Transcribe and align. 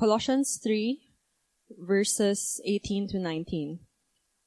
Colossians 0.00 0.56
3, 0.56 0.98
verses 1.78 2.58
18 2.64 3.06
to 3.08 3.18
19. 3.18 3.80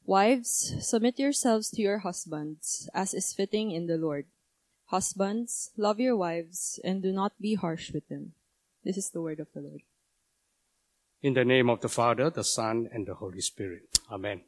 Wives, 0.03 0.73
submit 0.81 1.19
yourselves 1.19 1.69
to 1.69 1.79
your 1.79 1.99
husbands, 1.99 2.89
as 2.91 3.13
is 3.13 3.33
fitting 3.33 3.69
in 3.69 3.85
the 3.85 3.97
Lord. 3.97 4.25
Husbands, 4.87 5.69
love 5.77 5.99
your 5.99 6.17
wives, 6.17 6.79
and 6.83 7.03
do 7.03 7.11
not 7.11 7.33
be 7.39 7.53
harsh 7.53 7.91
with 7.91 8.09
them. 8.09 8.33
This 8.83 8.97
is 8.97 9.11
the 9.11 9.21
word 9.21 9.39
of 9.39 9.45
the 9.53 9.61
Lord. 9.61 9.81
In 11.21 11.35
the 11.35 11.45
name 11.45 11.69
of 11.69 11.81
the 11.81 11.89
Father, 11.89 12.31
the 12.31 12.43
Son, 12.43 12.89
and 12.91 13.05
the 13.05 13.13
Holy 13.13 13.41
Spirit. 13.41 13.83
Amen. 14.11 14.41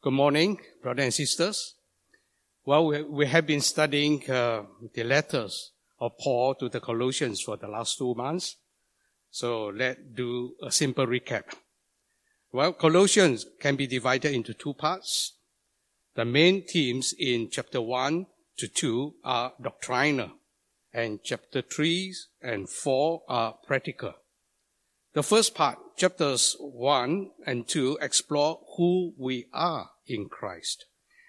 Good 0.00 0.14
morning, 0.14 0.58
brothers 0.82 1.04
and 1.04 1.12
sisters. 1.12 1.74
Well, 2.64 2.86
we, 3.10 3.26
have 3.26 3.46
been 3.46 3.60
studying 3.60 4.24
uh, 4.30 4.62
the 4.94 5.04
letters 5.04 5.72
of 6.00 6.16
Paul 6.16 6.54
to 6.54 6.70
the 6.70 6.80
Colossians 6.80 7.42
for 7.42 7.58
the 7.58 7.68
last 7.68 7.98
two 7.98 8.14
months. 8.14 8.56
So 9.36 9.66
let's 9.66 10.00
do 10.14 10.54
a 10.62 10.72
simple 10.72 11.06
recap. 11.06 11.44
Well, 12.52 12.72
Colossians 12.72 13.44
can 13.60 13.76
be 13.76 13.86
divided 13.86 14.32
into 14.32 14.54
two 14.54 14.72
parts. 14.72 15.34
The 16.14 16.24
main 16.24 16.64
themes 16.64 17.12
in 17.18 17.50
chapter 17.50 17.82
1 17.82 18.28
to 18.56 18.66
2 18.66 19.16
are 19.24 19.52
doctrinal, 19.60 20.30
and 20.90 21.20
chapter 21.22 21.60
3 21.60 22.14
and 22.40 22.66
4 22.66 23.24
are 23.28 23.58
practical. 23.66 24.14
The 25.12 25.22
first 25.22 25.54
part, 25.54 25.76
chapters 25.98 26.56
1 26.58 27.30
and 27.46 27.68
2, 27.68 27.98
explore 28.00 28.60
who 28.78 29.12
we 29.18 29.48
are 29.52 29.90
in 30.06 30.30
Christ. 30.30 30.86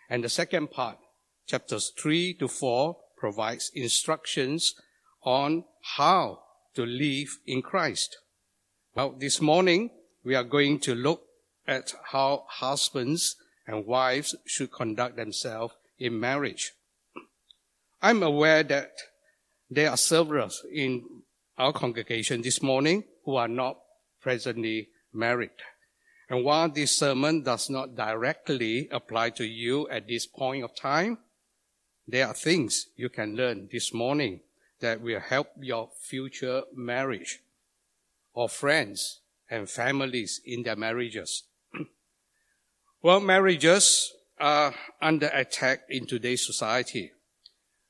And 0.09 0.23
the 0.23 0.29
second 0.29 0.71
part, 0.71 0.97
chapters 1.45 1.91
3 1.99 2.35
to 2.35 2.47
4, 2.47 2.95
provides 3.17 3.69
instructions 3.75 4.75
on 5.25 5.65
how 5.97 6.43
to 6.77 6.85
live 6.85 7.39
in 7.47 7.63
Christ. 7.63 8.19
Well, 8.93 9.15
this 9.17 9.41
morning 9.41 9.89
we 10.23 10.35
are 10.35 10.43
going 10.43 10.79
to 10.81 10.93
look 10.93 11.23
at 11.67 11.91
how 12.11 12.45
husbands 12.47 13.35
and 13.65 13.87
wives 13.87 14.35
should 14.45 14.71
conduct 14.71 15.15
themselves 15.15 15.73
in 15.97 16.19
marriage. 16.19 16.73
I'm 17.99 18.21
aware 18.21 18.61
that 18.61 18.91
there 19.71 19.89
are 19.89 19.97
several 19.97 20.51
in 20.71 21.03
our 21.57 21.73
congregation 21.73 22.43
this 22.43 22.61
morning 22.61 23.05
who 23.25 23.37
are 23.37 23.47
not 23.47 23.79
presently 24.21 24.89
married. 25.11 25.57
And 26.29 26.45
while 26.45 26.69
this 26.69 26.91
sermon 26.91 27.41
does 27.41 27.71
not 27.71 27.95
directly 27.95 28.87
apply 28.91 29.31
to 29.31 29.45
you 29.45 29.89
at 29.89 30.07
this 30.07 30.27
point 30.27 30.63
of 30.63 30.75
time, 30.75 31.17
there 32.07 32.27
are 32.27 32.35
things 32.35 32.89
you 32.95 33.09
can 33.09 33.35
learn 33.35 33.67
this 33.71 33.95
morning 33.95 34.41
that 34.79 35.01
will 35.01 35.19
help 35.19 35.49
your 35.59 35.89
future 35.99 36.63
marriage 36.75 37.39
or 38.33 38.47
friends 38.47 39.21
and 39.49 39.69
families 39.69 40.41
in 40.45 40.63
their 40.63 40.75
marriages. 40.75 41.43
well, 43.01 43.19
marriages 43.19 44.13
are 44.39 44.75
under 45.01 45.27
attack 45.27 45.81
in 45.89 46.05
today's 46.05 46.45
society. 46.45 47.11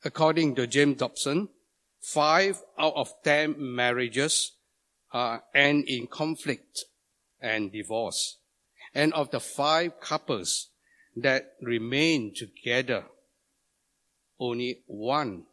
According 0.05 0.55
to 0.55 0.67
James 0.67 0.97
Dobson, 0.97 1.49
five 1.99 2.61
out 2.79 2.93
of 2.95 3.13
ten 3.23 3.55
marriages 3.57 4.53
uh, 5.11 5.39
end 5.53 5.85
in 5.87 6.07
conflict 6.07 6.85
and 7.41 7.71
divorce. 7.71 8.37
And 8.93 9.13
of 9.13 9.31
the 9.31 9.39
five 9.39 9.99
couples 9.99 10.69
that 11.15 11.53
remain 11.61 12.33
together, 12.33 13.05
only 14.39 14.83
one 14.87 15.43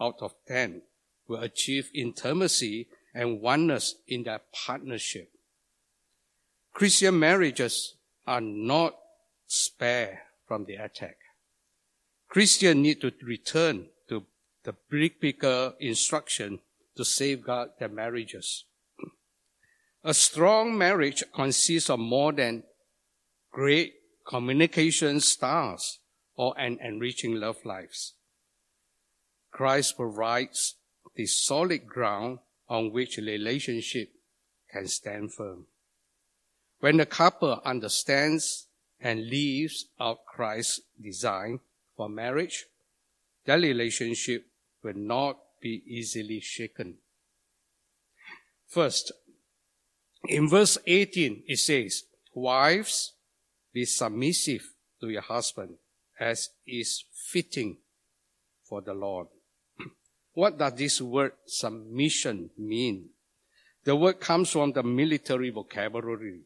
out 0.00 0.16
of 0.20 0.34
ten 0.46 0.82
will 1.28 1.40
achieve 1.40 1.90
intimacy 1.94 2.88
and 3.14 3.40
oneness 3.40 3.96
in 4.06 4.24
their 4.24 4.40
partnership. 4.52 5.30
Christian 6.72 7.18
marriages 7.18 7.94
are 8.26 8.40
not 8.40 8.96
spared 9.46 10.18
from 10.46 10.64
the 10.64 10.76
attack. 10.76 11.16
Christians 12.28 12.76
need 12.76 13.00
to 13.02 13.12
return 13.22 13.86
to 14.08 14.24
the 14.64 14.74
biblical 14.88 15.74
instruction 15.80 16.60
to 16.96 17.04
safeguard 17.04 17.70
their 17.78 17.88
marriages. 17.88 18.64
A 20.04 20.14
strong 20.14 20.76
marriage 20.76 21.22
consists 21.32 21.90
of 21.90 21.98
more 21.98 22.32
than 22.32 22.64
great 23.52 23.94
communication 24.26 25.20
styles 25.20 25.98
or 26.34 26.58
an 26.58 26.78
enriching 26.82 27.34
love 27.34 27.58
lives. 27.64 28.14
Christ 29.52 29.96
provides 29.96 30.74
the 31.14 31.26
solid 31.26 31.86
ground 31.86 32.38
on 32.68 32.90
which 32.90 33.18
a 33.18 33.22
relationship 33.22 34.10
can 34.70 34.88
stand 34.88 35.32
firm. 35.32 35.66
When 36.80 36.96
the 36.96 37.06
couple 37.06 37.60
understands 37.64 38.66
and 39.00 39.28
lives 39.28 39.86
out 40.00 40.24
Christ's 40.26 40.80
design 41.00 41.60
for 41.96 42.08
marriage, 42.08 42.64
their 43.44 43.58
relationship 43.58 44.46
will 44.82 44.96
not 44.96 45.38
be 45.60 45.82
easily 45.86 46.40
shaken. 46.40 46.94
First, 48.66 49.12
in 50.26 50.48
verse 50.48 50.78
18, 50.86 51.42
it 51.46 51.58
says, 51.58 52.04
Wives, 52.34 53.12
be 53.72 53.84
submissive 53.84 54.72
to 55.00 55.08
your 55.08 55.22
husband 55.22 55.74
as 56.18 56.50
is 56.66 57.04
fitting 57.12 57.76
for 58.64 58.80
the 58.80 58.94
Lord. 58.94 59.26
What 60.34 60.58
does 60.58 60.74
this 60.74 61.00
word 61.00 61.32
submission 61.46 62.50
mean? 62.56 63.10
The 63.84 63.96
word 63.96 64.20
comes 64.20 64.50
from 64.50 64.72
the 64.72 64.82
military 64.82 65.50
vocabulary 65.50 66.40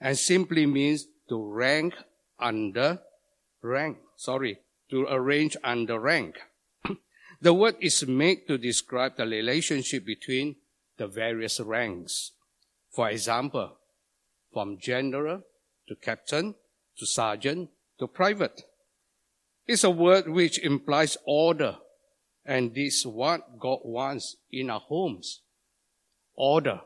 and 0.00 0.18
simply 0.18 0.66
means 0.66 1.06
to 1.28 1.44
rank 1.44 1.94
under 2.38 3.00
rank. 3.62 3.98
Sorry, 4.16 4.58
to 4.90 5.06
arrange 5.08 5.56
under 5.62 6.00
rank. 6.00 6.40
the 7.40 7.54
word 7.54 7.76
is 7.80 8.06
made 8.06 8.48
to 8.48 8.58
describe 8.58 9.16
the 9.16 9.26
relationship 9.26 10.04
between 10.04 10.56
the 10.96 11.06
various 11.06 11.60
ranks. 11.60 12.32
For 12.90 13.08
example, 13.10 13.76
from 14.52 14.78
general 14.78 15.42
to 15.88 15.94
captain 15.94 16.54
to 16.98 17.06
sergeant 17.06 17.70
to 17.98 18.08
private. 18.08 18.62
It's 19.66 19.84
a 19.84 19.90
word 19.90 20.28
which 20.28 20.58
implies 20.58 21.16
order 21.24 21.76
and 22.50 22.74
this 22.74 23.06
what 23.06 23.58
God 23.60 23.78
wants 23.84 24.36
in 24.50 24.70
our 24.70 24.80
homes. 24.80 25.42
Order, 26.34 26.80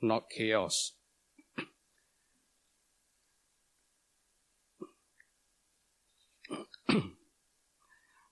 not 0.00 0.30
chaos. 0.30 0.94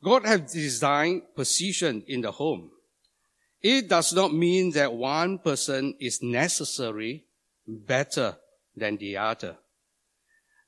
God 0.02 0.24
has 0.24 0.50
designed 0.50 1.24
position 1.36 2.04
in 2.08 2.22
the 2.22 2.32
home. 2.32 2.70
It 3.60 3.90
does 3.90 4.14
not 4.14 4.32
mean 4.32 4.70
that 4.70 4.94
one 4.94 5.40
person 5.40 5.94
is 6.00 6.22
necessary 6.22 7.26
better 7.68 8.38
than 8.74 8.96
the 8.96 9.18
other. 9.18 9.58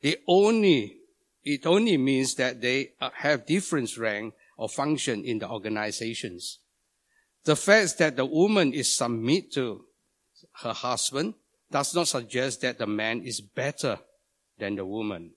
It 0.03 0.23
only, 0.29 0.99
it 1.43 1.65
only 1.65 1.97
means 1.97 2.35
that 2.35 2.61
they 2.61 2.93
have 3.15 3.47
different 3.47 3.97
rank 3.97 4.35
or 4.57 4.69
function 4.69 5.25
in 5.25 5.39
the 5.39 5.49
organizations. 5.49 6.59
The 7.45 7.57
fact 7.57 7.99
that 7.99 8.17
the 8.17 8.25
woman 8.25 8.73
is 8.73 8.95
submit 8.95 9.53
to 9.53 9.85
her 10.63 10.73
husband 10.73 11.35
does 11.71 11.95
not 11.95 12.09
suggest 12.09 12.61
that 12.61 12.79
the 12.79 12.87
man 12.87 13.23
is 13.23 13.41
better 13.41 13.99
than 14.59 14.77
the 14.77 14.85
woman. 14.85 15.33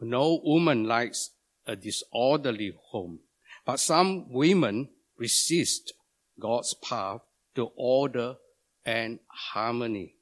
No 0.00 0.40
woman 0.44 0.84
likes 0.84 1.30
a 1.66 1.76
disorderly 1.76 2.74
home, 2.90 3.20
but 3.64 3.80
some 3.80 4.30
women 4.30 4.88
resist 5.16 5.92
God's 6.38 6.74
path 6.74 7.20
to 7.54 7.70
order 7.76 8.36
and 8.84 9.18
harmony. 9.26 10.14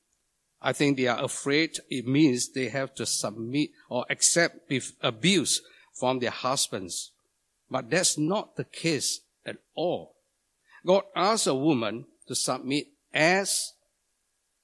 I 0.60 0.72
think 0.72 0.96
they 0.96 1.08
are 1.08 1.22
afraid 1.22 1.78
it 1.90 2.06
means 2.06 2.52
they 2.52 2.68
have 2.68 2.94
to 2.94 3.06
submit 3.06 3.70
or 3.88 4.06
accept 4.08 4.70
abuse 5.00 5.60
from 5.92 6.20
their 6.20 6.30
husbands. 6.30 7.12
But 7.72 7.88
that's 7.88 8.19
not 8.19 8.56
the 8.56 8.64
case 8.64 9.20
at 9.46 9.56
all. 9.74 10.16
God 10.86 11.04
asks 11.16 11.46
a 11.46 11.54
woman 11.54 12.04
to 12.28 12.34
submit 12.34 12.88
as 13.14 13.72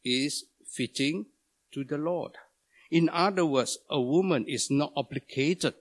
is 0.05 0.45
fitting 0.71 1.25
to 1.73 1.85
the 1.85 1.97
Lord. 1.97 2.33
In 2.91 3.09
other 3.09 3.47
words, 3.47 3.79
a 3.89 3.99
woman 3.99 4.45
is 4.47 4.71
not 4.71 4.93
obligated 4.95 5.73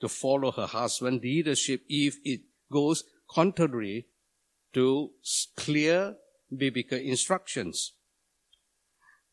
to 0.00 0.08
follow 0.08 0.52
her 0.52 0.66
husband's 0.66 1.24
leadership 1.24 1.82
if 1.88 2.18
it 2.24 2.42
goes 2.70 3.02
contrary 3.28 4.06
to 4.74 5.10
clear 5.56 6.14
biblical 6.56 6.98
instructions. 6.98 7.94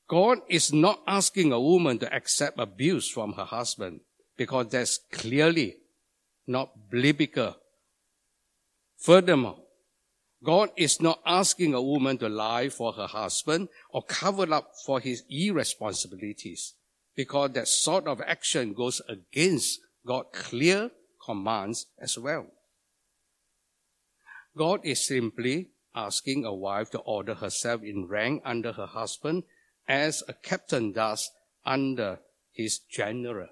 God 0.08 0.40
is 0.50 0.74
not 0.74 1.04
asking 1.06 1.52
a 1.52 1.62
woman 1.62 2.00
to 2.00 2.12
accept 2.12 2.60
abuse 2.60 3.08
from 3.08 3.34
her 3.34 3.46
husband 3.46 4.00
because 4.36 4.70
that's 4.70 5.00
clearly 5.12 5.78
not 6.48 6.90
biblical. 6.90 7.56
Furthermore, 8.98 9.58
God 10.44 10.70
is 10.78 11.02
not 11.02 11.20
asking 11.26 11.74
a 11.74 11.82
woman 11.82 12.18
to 12.20 12.30
lie 12.30 12.70
for 12.70 12.94
her 12.94 13.08
husband 13.08 13.70
or 13.90 14.04
cover 14.04 14.52
up 14.54 14.72
for 14.86 15.00
his 15.00 15.24
irresponsibilities 15.30 16.74
because 17.16 17.52
that 17.52 17.68
sort 17.68 18.08
of 18.08 18.22
action 18.22 18.74
goes 18.74 19.02
against 19.10 19.80
God's 20.06 20.30
clear 20.34 20.92
commands 21.24 21.88
as 22.00 22.18
well. 22.18 22.48
God 24.56 24.82
is 24.84 25.06
simply 25.06 25.70
asking 25.96 26.46
a 26.46 26.54
wife 26.54 26.92
to 26.92 27.00
order 27.00 27.34
herself 27.34 27.82
in 27.82 28.08
rank 28.08 28.42
under 28.46 28.74
her 28.74 28.86
husband 28.86 29.44
as 29.88 30.24
a 30.28 30.34
captain 30.34 30.92
does 30.92 31.30
under 31.66 32.20
his 32.52 32.80
general 32.80 33.48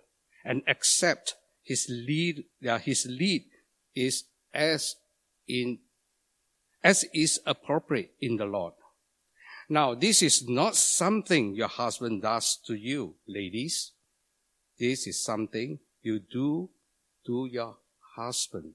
and 0.46 0.62
accept 0.68 1.36
his 1.64 1.88
lead, 1.90 2.44
uh, 2.68 2.78
his 2.78 3.06
lead 3.10 3.46
is 3.96 4.26
as 4.54 4.96
in, 5.48 5.80
as 6.84 7.06
is 7.14 7.40
appropriate 7.46 8.12
in 8.22 8.38
the 8.38 8.46
Lord. 8.46 8.74
Now, 9.70 9.96
this 9.96 10.22
is 10.22 10.48
not 10.48 10.76
something 10.76 11.56
your 11.56 11.70
husband 11.70 12.22
does 12.22 12.58
to 12.68 12.76
you, 12.76 13.16
ladies. 13.28 13.94
This 14.78 15.08
is 15.08 15.24
something 15.24 15.80
you 16.02 16.20
do 16.20 16.70
to 17.26 17.48
your 17.50 17.78
husband. 18.16 18.74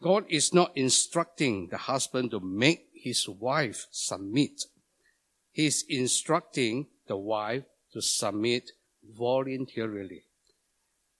God 0.00 0.24
is 0.28 0.54
not 0.54 0.76
instructing 0.76 1.68
the 1.68 1.78
husband 1.78 2.30
to 2.30 2.40
make 2.40 2.86
his 2.94 3.28
wife 3.28 3.86
submit. 3.90 4.62
He's 5.50 5.84
instructing 5.88 6.86
the 7.06 7.16
wife 7.16 7.64
to 7.92 8.00
submit 8.00 8.70
voluntarily. 9.02 10.24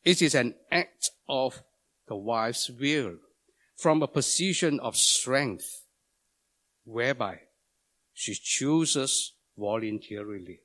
It 0.05 0.21
is 0.21 0.35
an 0.35 0.55
act 0.71 1.11
of 1.29 1.63
the 2.07 2.17
wife's 2.17 2.71
will 2.71 3.17
from 3.77 4.03
a 4.03 4.07
position 4.07 4.79
of 4.81 4.97
strength 4.97 5.85
whereby 6.85 7.41
she 8.13 8.35
chooses 8.35 9.33
voluntarily 9.57 10.61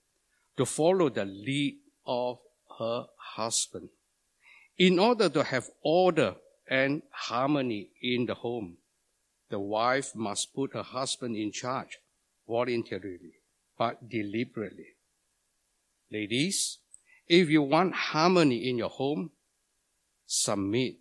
to 0.58 0.66
follow 0.66 1.10
the 1.10 1.26
lead 1.26 1.78
of 2.06 2.40
her 2.78 3.06
husband. 3.18 3.90
In 4.78 5.00
order 5.00 5.30
to 5.30 5.44
have 5.44 5.70
order 5.82 6.36
and 6.68 7.02
harmony 7.12 7.90
in 8.02 8.26
the 8.26 8.36
home, 8.36 8.78
the 9.50 9.60
wife 9.60 10.16
must 10.16 10.54
put 10.54 10.74
her 10.74 10.84
husband 10.84 11.36
in 11.36 11.52
charge 11.52 11.98
voluntarily, 12.48 13.34
but 13.78 14.10
deliberately. 14.10 14.96
Ladies, 16.12 16.78
if 17.30 17.48
you 17.48 17.62
want 17.62 17.94
harmony 17.94 18.68
in 18.68 18.80
your 18.80 18.90
home, 18.90 19.30
submit 20.26 20.96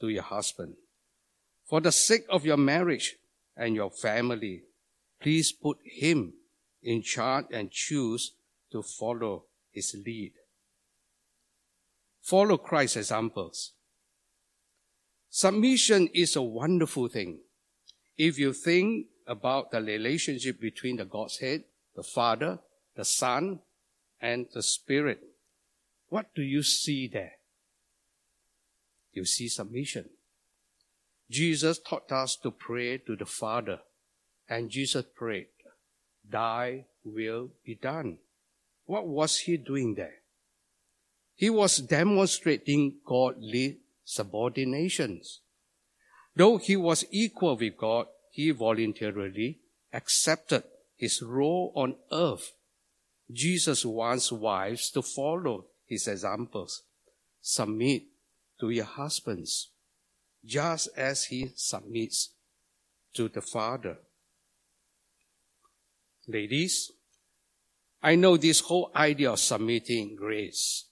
to 0.00 0.08
your 0.08 0.24
husband. 0.24 0.74
For 1.64 1.80
the 1.80 1.92
sake 1.92 2.24
of 2.28 2.44
your 2.44 2.56
marriage 2.56 3.16
and 3.56 3.76
your 3.76 3.90
family, 3.90 4.64
please 5.20 5.52
put 5.52 5.78
him 5.84 6.34
in 6.82 7.02
charge 7.02 7.46
and 7.52 7.70
choose 7.70 8.32
to 8.72 8.82
follow 8.82 9.44
his 9.70 9.94
lead. 10.04 10.32
Follow 12.20 12.58
Christ's 12.58 12.96
examples. 12.96 13.72
Submission 15.30 16.08
is 16.12 16.34
a 16.36 16.42
wonderful 16.42 17.08
thing. 17.08 17.38
If 18.18 18.38
you 18.38 18.52
think 18.52 19.06
about 19.26 19.70
the 19.70 19.80
relationship 19.80 20.60
between 20.60 20.96
the 20.96 21.04
Godhead, 21.04 21.64
the 21.94 22.02
Father, 22.02 22.58
the 22.96 23.04
Son, 23.04 23.60
and 24.20 24.46
the 24.52 24.62
Spirit, 24.62 25.20
what 26.12 26.34
do 26.34 26.42
you 26.42 26.62
see 26.62 27.08
there? 27.08 27.36
You 29.14 29.24
see 29.24 29.48
submission. 29.48 30.10
Jesus 31.30 31.78
taught 31.78 32.12
us 32.12 32.36
to 32.42 32.50
pray 32.50 32.98
to 32.98 33.16
the 33.16 33.24
Father, 33.24 33.78
and 34.46 34.68
Jesus 34.68 35.06
prayed, 35.16 35.46
Thy 36.22 36.84
will 37.02 37.52
be 37.64 37.76
done. 37.76 38.18
What 38.84 39.06
was 39.06 39.38
he 39.38 39.56
doing 39.56 39.94
there? 39.94 40.16
He 41.34 41.48
was 41.48 41.78
demonstrating 41.78 42.96
godly 43.06 43.78
subordinations. 44.06 45.38
Though 46.36 46.58
he 46.58 46.76
was 46.76 47.06
equal 47.10 47.56
with 47.56 47.78
God, 47.78 48.04
he 48.30 48.50
voluntarily 48.50 49.60
accepted 49.94 50.64
his 50.94 51.22
role 51.22 51.72
on 51.74 51.96
earth. 52.12 52.52
Jesus 53.32 53.86
wants 53.86 54.30
wives 54.30 54.90
to 54.90 55.00
follow 55.00 55.68
his 55.92 56.08
examples. 56.08 56.82
Submit 57.40 58.04
to 58.58 58.70
your 58.70 58.86
husbands, 58.86 59.70
just 60.44 60.88
as 60.96 61.24
he 61.24 61.52
submits 61.54 62.30
to 63.14 63.28
the 63.28 63.42
Father. 63.42 63.98
Ladies, 66.26 66.90
I 68.02 68.14
know 68.14 68.36
this 68.36 68.60
whole 68.60 68.90
idea 68.96 69.32
of 69.32 69.38
submitting 69.38 70.16
grace. 70.16 70.86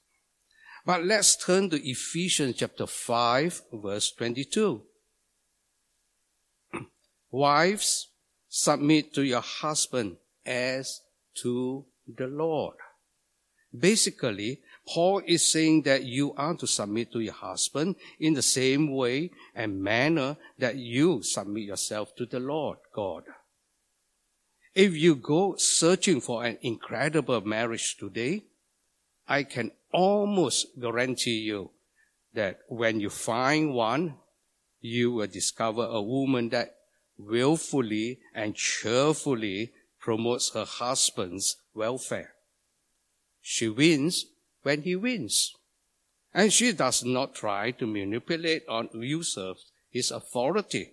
But 0.84 1.04
let's 1.04 1.36
turn 1.36 1.70
to 1.70 1.88
Ephesians 1.88 2.56
chapter 2.56 2.86
5 2.86 3.62
verse 3.72 4.12
22. 4.12 4.82
Wives, 7.30 8.08
submit 8.48 9.14
to 9.14 9.22
your 9.22 9.40
husband 9.42 10.16
as 10.44 11.00
to 11.42 11.84
the 12.06 12.26
Lord. 12.26 12.76
Basically, 13.76 14.60
Paul 14.90 15.22
is 15.24 15.44
saying 15.44 15.82
that 15.82 16.02
you 16.02 16.34
are 16.34 16.54
to 16.54 16.66
submit 16.66 17.12
to 17.12 17.20
your 17.20 17.32
husband 17.32 17.94
in 18.18 18.34
the 18.34 18.42
same 18.42 18.92
way 18.92 19.30
and 19.54 19.80
manner 19.80 20.36
that 20.58 20.74
you 20.76 21.22
submit 21.22 21.62
yourself 21.62 22.16
to 22.16 22.26
the 22.26 22.40
Lord 22.40 22.78
God. 22.92 23.22
If 24.74 24.96
you 24.96 25.14
go 25.14 25.54
searching 25.56 26.20
for 26.20 26.44
an 26.44 26.58
incredible 26.62 27.40
marriage 27.42 27.98
today, 27.98 28.42
I 29.28 29.44
can 29.44 29.70
almost 29.92 30.80
guarantee 30.80 31.38
you 31.38 31.70
that 32.34 32.58
when 32.68 32.98
you 32.98 33.10
find 33.10 33.72
one, 33.72 34.16
you 34.80 35.12
will 35.12 35.28
discover 35.28 35.84
a 35.84 36.02
woman 36.02 36.48
that 36.48 36.74
willfully 37.16 38.18
and 38.34 38.56
cheerfully 38.56 39.70
promotes 40.00 40.50
her 40.54 40.64
husband's 40.64 41.58
welfare. 41.74 42.32
She 43.40 43.68
wins 43.68 44.26
when 44.62 44.82
he 44.82 44.96
wins. 44.96 45.54
And 46.32 46.52
she 46.52 46.72
does 46.72 47.04
not 47.04 47.34
try 47.34 47.72
to 47.72 47.86
manipulate 47.86 48.62
or 48.68 48.88
usurp 48.94 49.56
his 49.90 50.10
authority. 50.10 50.92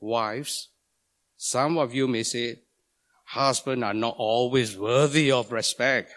Wives, 0.00 0.68
some 1.36 1.78
of 1.78 1.94
you 1.94 2.06
may 2.06 2.22
say, 2.22 2.60
husbands 3.24 3.82
are 3.82 3.94
not 3.94 4.14
always 4.16 4.76
worthy 4.76 5.32
of 5.32 5.50
respect. 5.50 6.12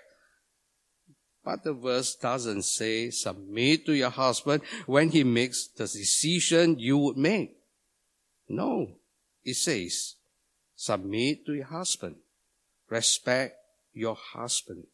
But 1.43 1.63
the 1.63 1.73
verse 1.73 2.15
doesn't 2.15 2.63
say 2.63 3.09
submit 3.09 3.85
to 3.87 3.93
your 3.93 4.11
husband 4.11 4.61
when 4.85 5.09
he 5.09 5.23
makes 5.23 5.67
the 5.67 5.85
decision 5.85 6.77
you 6.77 6.97
would 6.99 7.17
make. 7.17 7.57
No, 8.47 8.87
it 9.43 9.55
says 9.55 10.15
submit 10.75 11.45
to 11.45 11.53
your 11.53 11.65
husband. 11.65 12.17
Respect 12.89 13.55
your 13.93 14.15
husband. 14.15 14.85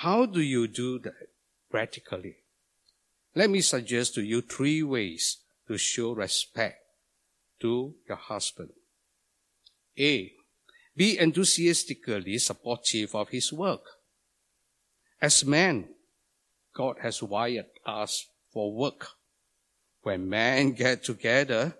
How 0.00 0.26
do 0.26 0.42
you 0.42 0.68
do 0.68 0.98
that 0.98 1.28
practically? 1.70 2.36
Let 3.34 3.48
me 3.48 3.62
suggest 3.62 4.14
to 4.14 4.22
you 4.22 4.42
three 4.42 4.82
ways 4.82 5.38
to 5.68 5.78
show 5.78 6.12
respect 6.12 6.84
to 7.60 7.94
your 8.06 8.18
husband. 8.18 8.72
A. 9.98 10.32
Be 10.94 11.18
enthusiastically 11.18 12.36
supportive 12.36 13.14
of 13.14 13.30
his 13.30 13.50
work. 13.54 13.84
As 15.22 15.46
men, 15.46 15.88
God 16.74 16.96
has 17.00 17.22
wired 17.22 17.66
us 17.86 18.26
for 18.52 18.74
work. 18.74 19.08
When 20.02 20.28
men 20.28 20.72
get 20.72 21.04
together, 21.04 21.74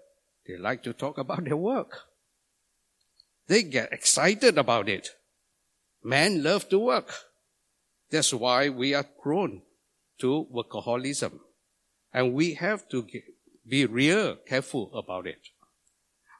they 0.46 0.56
like 0.56 0.82
to 0.84 0.94
talk 0.94 1.18
about 1.18 1.44
their 1.44 1.56
work. 1.56 2.00
They 3.46 3.62
get 3.62 3.92
excited 3.92 4.56
about 4.56 4.88
it. 4.88 5.10
Men 6.02 6.42
love 6.42 6.66
to 6.70 6.78
work. 6.78 7.12
That's 8.10 8.32
why 8.32 8.68
we 8.68 8.94
are 8.94 9.04
prone 9.04 9.62
to 10.18 10.46
workaholism. 10.52 11.40
And 12.12 12.32
we 12.34 12.54
have 12.54 12.88
to 12.90 13.06
be 13.68 13.84
real 13.86 14.36
careful 14.36 14.90
about 14.96 15.26
it. 15.26 15.40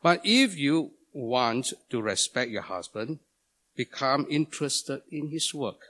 But 0.03 0.21
if 0.25 0.57
you 0.57 0.93
want 1.13 1.73
to 1.91 2.01
respect 2.01 2.51
your 2.51 2.63
husband, 2.63 3.19
become 3.75 4.27
interested 4.31 5.03
in 5.11 5.29
his 5.29 5.53
work. 5.53 5.81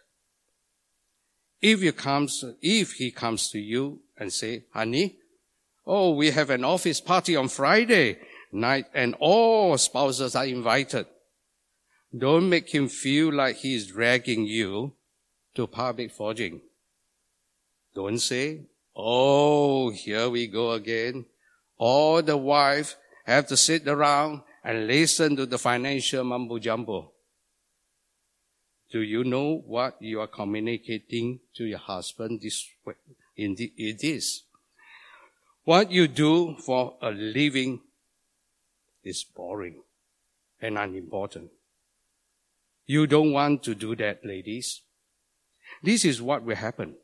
If 1.61 1.83
you 1.83 1.93
comes, 1.93 2.45
if 2.61 2.93
he 2.93 3.11
comes 3.11 3.51
to 3.51 3.59
you 3.59 4.01
and 4.17 4.33
say, 4.33 4.65
honey, 4.73 5.17
oh, 5.87 6.15
we 6.15 6.31
have 6.31 6.51
an 6.51 6.65
office 6.65 7.01
party 7.01 7.37
on 7.37 7.49
Friday 7.49 8.19
night 8.53 8.87
and 8.95 9.15
all 9.21 9.77
spouses 9.79 10.35
are 10.35 10.47
invited. 10.47 11.07
Don't 12.17 12.49
make 12.49 12.75
him 12.75 12.89
feel 12.89 13.33
like 13.33 13.57
he's 13.57 13.87
dragging 13.87 14.47
you 14.47 14.93
to 15.57 15.67
public 15.67 16.13
forging. 16.13 16.61
Don't 17.95 18.19
say, 18.19 18.61
oh, 18.95 19.91
here 19.91 20.29
we 20.29 20.47
go 20.47 20.73
again. 20.73 21.25
All 21.79 22.23
the 22.23 22.37
wife 22.37 22.97
have 23.25 23.47
to 23.49 23.57
sit 23.57 23.89
around 23.89 24.43
and 24.63 24.87
listen 24.87 25.35
to 25.37 25.47
the 25.47 25.59
financial 25.59 26.25
mumbo 26.25 26.59
jumbo. 26.59 27.13
Do 28.93 29.01
you 29.01 29.25
know 29.25 29.63
what 29.67 29.97
you 30.01 30.21
are 30.21 30.29
communicating 30.29 31.41
to 31.55 31.65
your 31.65 31.79
husband 31.79 32.41
this 32.43 32.69
way? 32.85 32.95
Indeed, 33.37 33.73
it 33.77 34.05
is. 34.05 34.43
What 35.65 35.91
you 35.91 36.07
do 36.07 36.57
for 36.57 36.97
a 37.03 37.11
living 37.11 37.81
is 39.03 39.25
boring 39.25 39.83
and 40.61 40.79
unimportant. 40.79 41.51
You 42.87 43.07
don't 43.07 43.33
want 43.33 43.65
to 43.65 43.75
do 43.75 43.97
that, 43.97 44.25
ladies. 44.25 44.83
This 45.87 46.05
is 46.05 46.21
what 46.21 46.43
will 46.43 46.57
happen. 46.57 46.97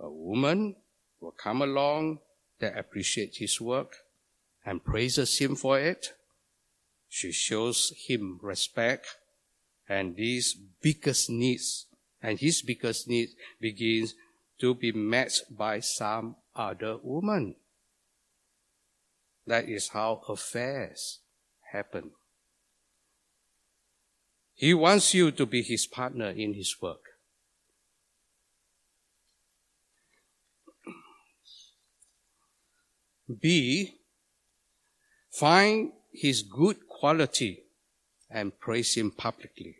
A 0.00 0.10
woman 0.10 0.74
will 1.20 1.30
come 1.30 1.62
along 1.62 2.18
that 2.58 2.76
appreciates 2.76 3.38
his 3.38 3.60
work 3.60 3.98
and 4.64 4.84
praises 4.84 5.38
him 5.38 5.54
for 5.54 5.78
it. 5.78 6.08
She 7.08 7.30
shows 7.30 7.92
him 8.08 8.40
respect 8.42 9.06
and 9.88 10.16
these 10.16 10.56
biggest 10.82 11.30
needs 11.30 11.86
and 12.20 12.40
his 12.40 12.62
biggest 12.62 13.06
needs 13.06 13.36
begins 13.60 14.14
to 14.58 14.74
be 14.74 14.90
met 14.90 15.38
by 15.48 15.78
some 15.78 16.34
other 16.56 16.96
woman. 17.00 17.54
That 19.46 19.68
is 19.68 19.90
how 19.90 20.20
affairs 20.28 21.20
happen. 21.70 22.10
He 24.56 24.74
wants 24.74 25.14
you 25.14 25.30
to 25.30 25.46
be 25.46 25.62
his 25.62 25.86
partner 25.86 26.30
in 26.30 26.54
his 26.54 26.74
work. 26.82 27.05
B. 33.40 33.94
Find 35.30 35.92
his 36.12 36.42
good 36.42 36.88
quality 36.88 37.64
and 38.30 38.58
praise 38.58 38.94
him 38.94 39.10
publicly. 39.10 39.76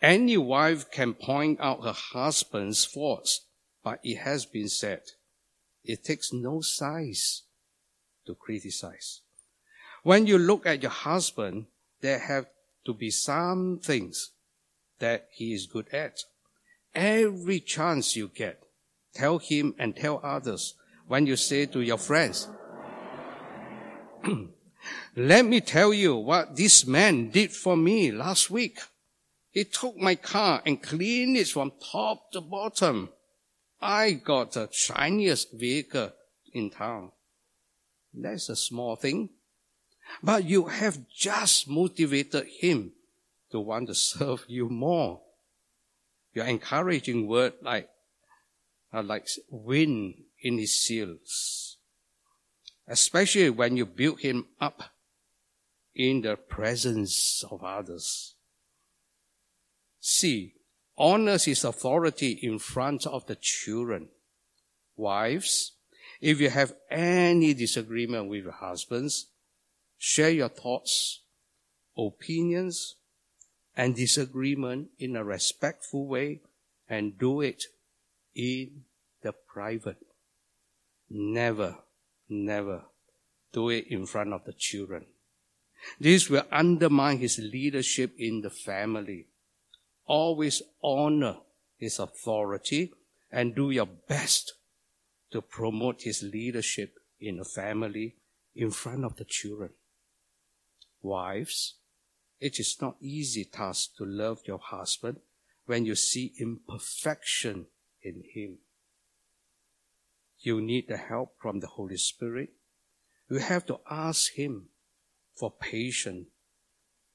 Any 0.00 0.36
wife 0.36 0.90
can 0.90 1.14
point 1.14 1.60
out 1.60 1.84
her 1.84 1.92
husband's 1.92 2.84
faults, 2.84 3.42
but 3.84 4.00
it 4.02 4.16
has 4.18 4.46
been 4.46 4.68
said, 4.68 5.02
it 5.84 6.04
takes 6.04 6.32
no 6.32 6.60
size 6.60 7.42
to 8.26 8.34
criticize. 8.34 9.20
When 10.02 10.26
you 10.26 10.38
look 10.38 10.66
at 10.66 10.82
your 10.82 10.90
husband, 10.90 11.66
there 12.00 12.18
have 12.18 12.46
to 12.84 12.94
be 12.94 13.10
some 13.10 13.78
things 13.82 14.30
that 14.98 15.28
he 15.32 15.52
is 15.52 15.66
good 15.66 15.88
at. 15.92 16.18
Every 16.94 17.60
chance 17.60 18.16
you 18.16 18.28
get, 18.28 18.62
tell 19.14 19.38
him 19.38 19.74
and 19.78 19.96
tell 19.96 20.20
others. 20.22 20.74
When 21.12 21.26
you 21.26 21.36
say 21.36 21.66
to 21.66 21.82
your 21.82 21.98
friends, 21.98 22.48
let 25.14 25.44
me 25.44 25.60
tell 25.60 25.92
you 25.92 26.16
what 26.16 26.56
this 26.56 26.86
man 26.86 27.28
did 27.28 27.52
for 27.52 27.76
me 27.76 28.10
last 28.10 28.50
week. 28.50 28.78
He 29.50 29.64
took 29.64 29.98
my 29.98 30.14
car 30.14 30.62
and 30.64 30.82
cleaned 30.82 31.36
it 31.36 31.48
from 31.48 31.72
top 31.92 32.32
to 32.32 32.40
bottom. 32.40 33.10
I 33.78 34.12
got 34.12 34.52
the 34.52 34.70
shiniest 34.72 35.52
vehicle 35.52 36.12
in 36.54 36.70
town. 36.70 37.12
That's 38.14 38.48
a 38.48 38.56
small 38.56 38.96
thing. 38.96 39.28
But 40.22 40.44
you 40.44 40.64
have 40.64 41.06
just 41.14 41.68
motivated 41.68 42.46
him 42.58 42.92
to 43.50 43.60
want 43.60 43.88
to 43.88 43.94
serve 44.12 44.46
you 44.48 44.70
more. 44.70 45.20
Your 46.32 46.46
encouraging 46.46 47.28
word 47.28 47.52
like, 47.60 47.90
are 48.94 49.02
like 49.02 49.28
wind 49.50 50.14
in 50.42 50.58
his 50.58 50.78
seals, 50.78 51.76
Especially 52.86 53.48
when 53.48 53.76
you 53.76 53.86
build 53.86 54.20
him 54.20 54.46
up 54.60 54.82
in 55.94 56.20
the 56.22 56.36
presence 56.36 57.44
of 57.50 57.62
others. 57.62 58.34
C. 60.00 60.54
Honors 60.98 61.44
his 61.44 61.64
authority 61.64 62.32
in 62.42 62.58
front 62.58 63.06
of 63.06 63.26
the 63.26 63.36
children. 63.36 64.08
Wives, 64.96 65.72
if 66.20 66.40
you 66.40 66.50
have 66.50 66.74
any 66.90 67.54
disagreement 67.54 68.28
with 68.28 68.42
your 68.44 68.52
husbands, 68.52 69.28
share 69.96 70.30
your 70.30 70.48
thoughts, 70.48 71.20
opinions, 71.96 72.96
and 73.76 73.94
disagreement 73.94 74.88
in 74.98 75.16
a 75.16 75.24
respectful 75.24 76.06
way 76.06 76.40
and 76.88 77.16
do 77.16 77.40
it 77.40 77.64
in 78.34 78.82
the 79.22 79.32
private. 79.32 79.98
Never, 81.14 81.76
never 82.30 82.84
do 83.52 83.68
it 83.68 83.88
in 83.88 84.06
front 84.06 84.32
of 84.32 84.44
the 84.46 84.54
children. 84.54 85.04
This 86.00 86.30
will 86.30 86.44
undermine 86.50 87.18
his 87.18 87.38
leadership 87.38 88.14
in 88.16 88.40
the 88.40 88.48
family. 88.48 89.26
Always 90.06 90.62
honor 90.82 91.36
his 91.76 91.98
authority 91.98 92.94
and 93.30 93.54
do 93.54 93.70
your 93.70 93.86
best 94.08 94.54
to 95.32 95.42
promote 95.42 96.00
his 96.02 96.22
leadership 96.22 96.94
in 97.20 97.36
the 97.36 97.44
family 97.44 98.16
in 98.54 98.70
front 98.70 99.04
of 99.04 99.16
the 99.16 99.26
children. 99.26 99.70
Wives, 101.02 101.74
it 102.40 102.58
is 102.58 102.80
not 102.80 102.96
easy 103.02 103.44
task 103.44 103.96
to 103.96 104.04
love 104.06 104.40
your 104.46 104.58
husband 104.58 105.18
when 105.66 105.84
you 105.84 105.94
see 105.94 106.32
imperfection 106.38 107.66
in 108.02 108.22
him. 108.32 108.58
You 110.42 110.60
need 110.60 110.88
the 110.88 110.96
help 110.96 111.34
from 111.40 111.60
the 111.60 111.68
Holy 111.68 111.96
Spirit. 111.96 112.50
You 113.30 113.38
have 113.38 113.64
to 113.66 113.78
ask 113.88 114.34
him 114.34 114.68
for 115.36 115.52
patience, 115.52 116.26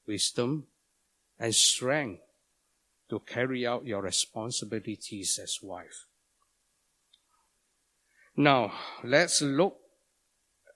wisdom, 0.06 0.66
and 1.38 1.54
strength 1.54 2.22
to 3.10 3.20
carry 3.20 3.66
out 3.66 3.84
your 3.84 4.02
responsibilities 4.02 5.38
as 5.42 5.58
wife. 5.62 6.06
Now, 8.34 8.72
let's 9.04 9.42
look 9.42 9.76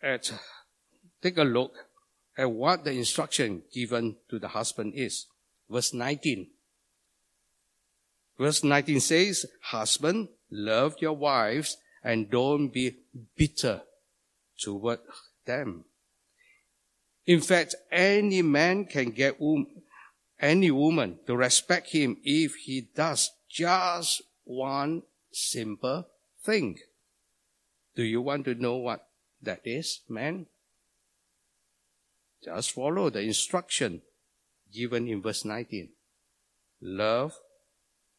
at, 0.02 0.32
take 1.22 1.38
a 1.38 1.44
look 1.44 1.72
at 2.36 2.50
what 2.50 2.84
the 2.84 2.92
instruction 2.92 3.62
given 3.72 4.16
to 4.28 4.38
the 4.38 4.48
husband 4.48 4.92
is. 4.94 5.26
Verse 5.70 5.94
19. 5.94 6.48
Verse 8.38 8.62
19 8.62 9.00
says, 9.00 9.46
Husband, 9.62 10.28
love 10.50 10.96
your 11.00 11.14
wives 11.14 11.78
and 12.02 12.30
don't 12.30 12.68
be 12.68 12.96
bitter 13.36 13.82
toward 14.58 15.00
them. 15.44 15.84
In 17.26 17.40
fact, 17.40 17.74
any 17.90 18.42
man 18.42 18.86
can 18.86 19.10
get 19.10 19.38
any 20.40 20.70
woman 20.70 21.18
to 21.26 21.36
respect 21.36 21.90
him 21.90 22.16
if 22.24 22.54
he 22.56 22.88
does 22.94 23.30
just 23.48 24.22
one 24.44 25.02
simple 25.30 26.06
thing. 26.42 26.78
Do 27.94 28.02
you 28.02 28.20
want 28.22 28.44
to 28.46 28.54
know 28.54 28.76
what 28.76 29.06
that 29.40 29.60
is, 29.64 30.00
man? 30.08 30.46
Just 32.42 32.72
follow 32.72 33.10
the 33.10 33.20
instruction 33.20 34.02
given 34.72 35.06
in 35.06 35.22
verse 35.22 35.44
19. 35.44 35.90
Love 36.80 37.34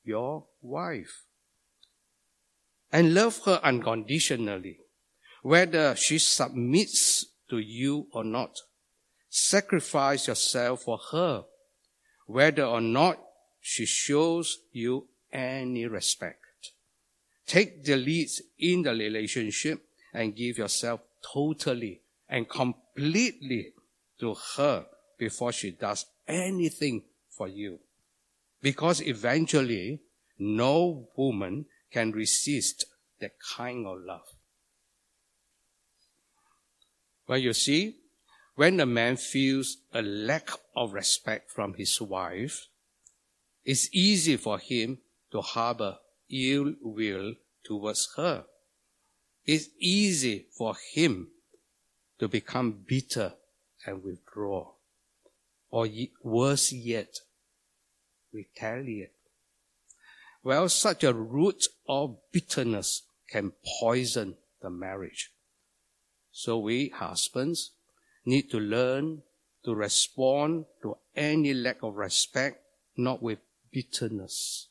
your 0.06 0.46
wife. 0.62 1.24
And 2.94 3.16
love 3.16 3.40
her 3.46 3.60
unconditionally, 3.64 4.78
whether 5.42 5.96
she 5.96 6.20
submits 6.20 7.26
to 7.50 7.58
you 7.58 8.06
or 8.14 8.24
not. 8.24 8.60
Sacrifice 9.30 10.28
yourself 10.28 10.84
for 10.84 11.00
her, 11.12 11.44
whether 12.28 12.64
or 12.64 12.82
not 12.82 13.18
she 13.60 13.88
shows 13.88 14.60
you 14.72 15.08
any 15.32 15.88
respect. 15.88 16.38
Take 17.48 17.84
the 17.84 17.98
lead 17.98 18.30
in 18.60 18.84
the 18.84 18.92
relationship 18.92 19.84
and 20.14 20.36
give 20.36 20.60
yourself 20.60 21.02
totally 21.34 22.02
and 22.30 22.48
completely 22.48 23.74
to 24.20 24.36
her 24.56 24.86
before 25.18 25.52
she 25.52 25.72
does 25.72 26.06
anything 26.28 27.04
for 27.36 27.48
you. 27.48 27.80
Because 28.62 29.02
eventually, 29.02 30.00
no 30.38 31.10
woman 31.16 31.66
can 31.94 32.12
resist 32.12 32.86
that 33.22 33.34
kind 33.56 33.86
of 33.86 34.00
love. 34.02 34.28
Well, 37.28 37.38
you 37.38 37.54
see, 37.54 37.98
when 38.56 38.80
a 38.80 38.86
man 38.86 39.18
feels 39.18 39.78
a 39.94 40.02
lack 40.02 40.50
of 40.76 40.94
respect 40.94 41.52
from 41.52 41.76
his 41.76 42.02
wife, 42.02 42.68
it's 43.64 43.88
easy 43.94 44.36
for 44.38 44.60
him 44.60 44.98
to 45.32 45.42
harbor 45.42 45.98
ill 46.30 46.74
will 46.82 47.36
towards 47.64 48.10
her. 48.18 48.46
It's 49.46 49.70
easy 49.80 50.48
for 50.58 50.76
him 50.94 51.30
to 52.20 52.28
become 52.28 52.84
bitter 52.88 53.34
and 53.86 54.04
withdraw. 54.04 54.72
Or 55.70 55.88
worse 56.22 56.72
yet, 56.72 57.20
retaliate. 58.32 59.12
Well, 60.44 60.68
such 60.68 61.04
a 61.04 61.14
root 61.14 61.68
of 61.88 62.18
bitterness 62.32 63.04
can 63.30 63.54
poison 63.80 64.36
the 64.62 64.70
marriage. 64.70 65.32
So 66.32 66.58
we 66.58 66.90
husbands 66.90 67.72
need 68.26 68.52
to 68.52 68.60
learn 68.60 69.22
to 69.64 69.74
respond 69.74 70.66
to 70.82 70.98
any 71.16 71.54
lack 71.54 71.82
of 71.82 71.96
respect, 71.96 72.62
not 72.98 73.24
with 73.24 73.40
bitterness, 73.72 74.68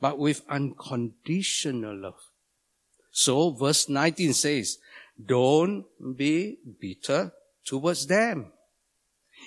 but 0.00 0.18
with 0.18 0.42
unconditional 0.48 1.96
love. 1.96 2.20
So 3.10 3.50
verse 3.50 3.88
19 3.88 4.32
says, 4.32 4.78
don't 5.22 5.84
be 6.16 6.58
bitter 6.80 7.32
towards 7.64 8.06
them. 8.06 8.52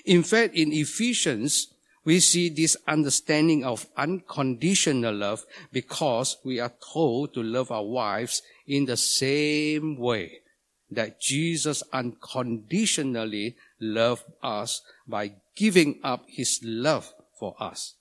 In 0.05 0.23
fact, 0.23 0.55
in 0.55 0.71
Ephesians, 0.71 1.73
we 2.03 2.19
see 2.19 2.49
this 2.49 2.75
understanding 2.87 3.63
of 3.63 3.87
unconditional 3.95 5.13
love 5.13 5.45
because 5.71 6.37
we 6.43 6.59
are 6.59 6.73
told 6.93 7.33
to 7.33 7.43
love 7.43 7.71
our 7.71 7.85
wives 7.85 8.41
in 8.65 8.85
the 8.85 8.97
same 8.97 9.97
way 9.97 10.39
that 10.89 11.21
Jesus 11.21 11.83
unconditionally 11.93 13.55
loved 13.79 14.23
us 14.41 14.81
by 15.07 15.33
giving 15.55 15.99
up 16.03 16.25
his 16.27 16.59
love 16.63 17.13
for 17.39 17.55
us. 17.59 17.95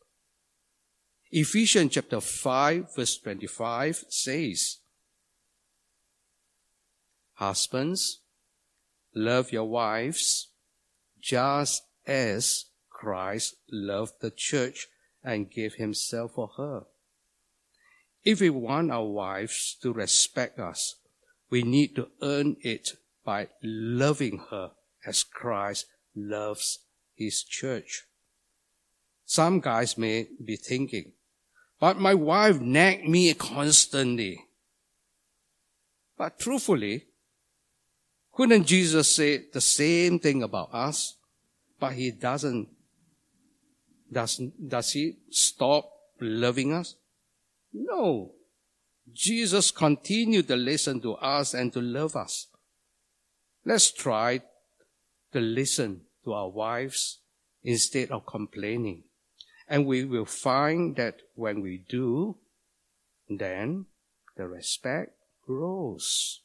Ephesians 1.30 1.92
chapter 1.92 2.20
5 2.20 2.96
verse 2.96 3.18
25 3.18 4.04
says, 4.08 4.78
Husbands, 7.34 8.20
love 9.14 9.52
your 9.52 9.64
wives 9.64 10.48
just 11.20 11.84
as 12.06 12.66
Christ 13.00 13.56
loved 13.72 14.20
the 14.20 14.30
church 14.30 14.86
and 15.24 15.50
gave 15.50 15.74
himself 15.74 16.34
for 16.34 16.48
her. 16.58 16.82
If 18.24 18.42
we 18.42 18.50
want 18.50 18.90
our 18.90 19.06
wives 19.06 19.74
to 19.80 19.90
respect 19.90 20.58
us, 20.58 20.96
we 21.48 21.62
need 21.62 21.96
to 21.96 22.08
earn 22.20 22.56
it 22.60 22.90
by 23.24 23.48
loving 23.62 24.42
her 24.50 24.72
as 25.06 25.22
Christ 25.22 25.86
loves 26.14 26.80
his 27.14 27.42
church. 27.42 28.04
Some 29.24 29.60
guys 29.60 29.96
may 29.96 30.28
be 30.44 30.56
thinking, 30.56 31.12
but 31.80 31.98
my 31.98 32.12
wife 32.12 32.60
nagged 32.60 33.08
me 33.08 33.32
constantly. 33.32 34.44
But 36.18 36.38
truthfully, 36.38 37.06
couldn't 38.34 38.66
Jesus 38.66 39.08
say 39.08 39.46
the 39.50 39.62
same 39.62 40.18
thing 40.18 40.42
about 40.42 40.74
us? 40.74 41.16
But 41.78 41.94
he 41.94 42.10
doesn't. 42.10 42.68
Does, 44.12 44.40
does 44.66 44.92
he 44.92 45.16
stop 45.30 45.90
loving 46.20 46.72
us? 46.72 46.96
No. 47.72 48.32
Jesus 49.12 49.70
continued 49.70 50.48
to 50.48 50.56
listen 50.56 51.00
to 51.00 51.14
us 51.14 51.54
and 51.54 51.72
to 51.72 51.80
love 51.80 52.16
us. 52.16 52.48
Let's 53.64 53.92
try 53.92 54.42
to 55.32 55.40
listen 55.40 56.02
to 56.24 56.32
our 56.32 56.48
wives 56.48 57.18
instead 57.62 58.10
of 58.10 58.26
complaining. 58.26 59.04
And 59.68 59.86
we 59.86 60.04
will 60.04 60.24
find 60.24 60.96
that 60.96 61.20
when 61.34 61.60
we 61.60 61.84
do, 61.88 62.36
then 63.28 63.86
the 64.36 64.48
respect 64.48 65.12
grows. 65.46 66.40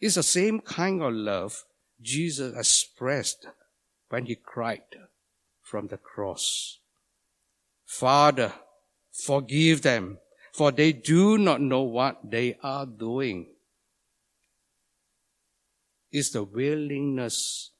It's 0.00 0.16
the 0.16 0.22
same 0.22 0.60
kind 0.60 1.02
of 1.02 1.12
love 1.12 1.64
Jesus 2.00 2.56
expressed 2.56 3.46
when 4.08 4.26
he 4.26 4.36
cried 4.36 4.82
from 5.68 5.88
the 5.88 5.98
cross. 5.98 6.78
Father, 7.84 8.52
forgive 9.12 9.82
them, 9.82 10.18
for 10.52 10.72
they 10.72 10.92
do 10.92 11.36
not 11.36 11.60
know 11.60 11.82
what 11.82 12.30
they 12.30 12.56
are 12.62 12.86
doing. 12.86 13.48
It's 16.10 16.30
the 16.30 16.42
willingness 16.42 17.70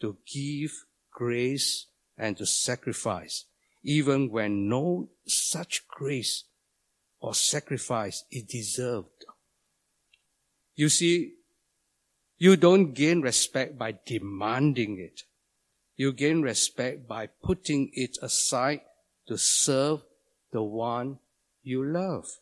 to 0.00 0.18
give 0.30 0.84
grace 1.10 1.86
and 2.18 2.36
to 2.36 2.44
sacrifice, 2.44 3.46
even 3.82 4.30
when 4.30 4.68
no 4.68 5.08
such 5.26 5.88
grace 5.88 6.44
or 7.18 7.32
sacrifice 7.34 8.24
is 8.30 8.42
deserved. 8.42 9.24
You 10.76 10.90
see, 10.90 11.32
you 12.36 12.56
don't 12.56 12.92
gain 12.92 13.22
respect 13.22 13.78
by 13.78 13.98
demanding 14.04 14.98
it. 14.98 15.22
You 15.98 16.12
gain 16.12 16.42
respect 16.42 17.08
by 17.08 17.26
putting 17.26 17.90
it 17.92 18.18
aside 18.22 18.82
to 19.26 19.36
serve 19.36 20.02
the 20.52 20.62
one 20.62 21.18
you 21.64 21.84
love. 21.84 22.38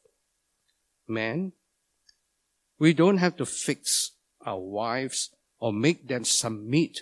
Men, 1.09 1.53
we 2.79 2.93
don't 2.93 3.17
have 3.17 3.35
to 3.39 3.47
fix 3.47 4.11
our 4.45 4.59
wives 4.61 5.31
or 5.59 5.73
make 5.73 6.07
them 6.07 6.25
submit 6.25 7.01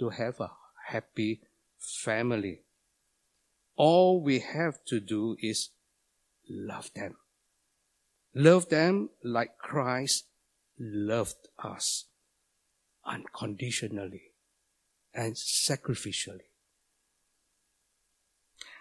to 0.00 0.08
have 0.08 0.40
a 0.40 0.50
happy 0.88 1.42
family. 1.78 2.62
All 3.76 4.20
we 4.20 4.40
have 4.40 4.84
to 4.86 4.98
do 4.98 5.36
is 5.40 5.68
love 6.50 6.90
them. 6.96 7.18
Love 8.34 8.68
them 8.68 9.10
like 9.22 9.58
Christ 9.58 10.24
loved 10.76 11.46
us 11.62 12.06
unconditionally 13.06 14.31
and 15.14 15.34
sacrificially. 15.34 16.48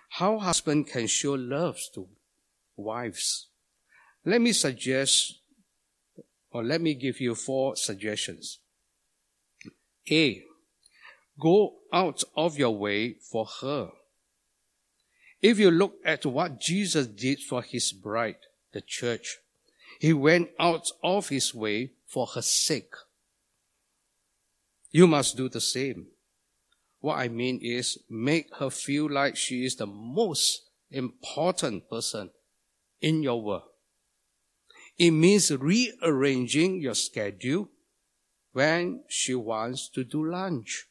How 0.09 0.39
husband 0.39 0.87
can 0.87 1.07
show 1.07 1.33
love 1.33 1.77
to 1.95 2.07
wives? 2.75 3.47
Let 4.25 4.41
me 4.41 4.51
suggest, 4.51 5.39
or 6.51 6.63
let 6.63 6.81
me 6.81 6.93
give 6.93 7.19
you 7.21 7.33
four 7.33 7.75
suggestions. 7.75 8.59
A. 10.09 10.43
Go 11.39 11.75
out 11.93 12.23
of 12.35 12.57
your 12.57 12.75
way 12.77 13.13
for 13.13 13.47
her. 13.61 13.89
If 15.41 15.57
you 15.57 15.71
look 15.71 15.95
at 16.05 16.25
what 16.25 16.59
Jesus 16.59 17.07
did 17.07 17.39
for 17.39 17.63
his 17.63 17.91
bride, 17.91 18.35
the 18.73 18.81
church, 18.81 19.37
he 19.99 20.13
went 20.13 20.49
out 20.59 20.87
of 21.03 21.29
his 21.29 21.53
way 21.55 21.91
for 22.05 22.27
her 22.27 22.41
sake. 22.41 22.93
You 24.91 25.07
must 25.07 25.37
do 25.37 25.49
the 25.49 25.61
same. 25.61 26.07
What 27.01 27.17
I 27.17 27.27
mean 27.29 27.59
is 27.61 27.97
make 28.09 28.55
her 28.55 28.69
feel 28.69 29.11
like 29.11 29.35
she 29.35 29.65
is 29.65 29.75
the 29.75 29.87
most 29.87 30.61
important 30.91 31.89
person 31.89 32.29
in 33.01 33.23
your 33.23 33.41
world. 33.41 33.63
It 34.99 35.11
means 35.11 35.51
rearranging 35.51 36.79
your 36.79 36.93
schedule 36.93 37.69
when 38.53 39.03
she 39.07 39.33
wants 39.33 39.89
to 39.89 40.03
do 40.03 40.29
lunch. 40.29 40.87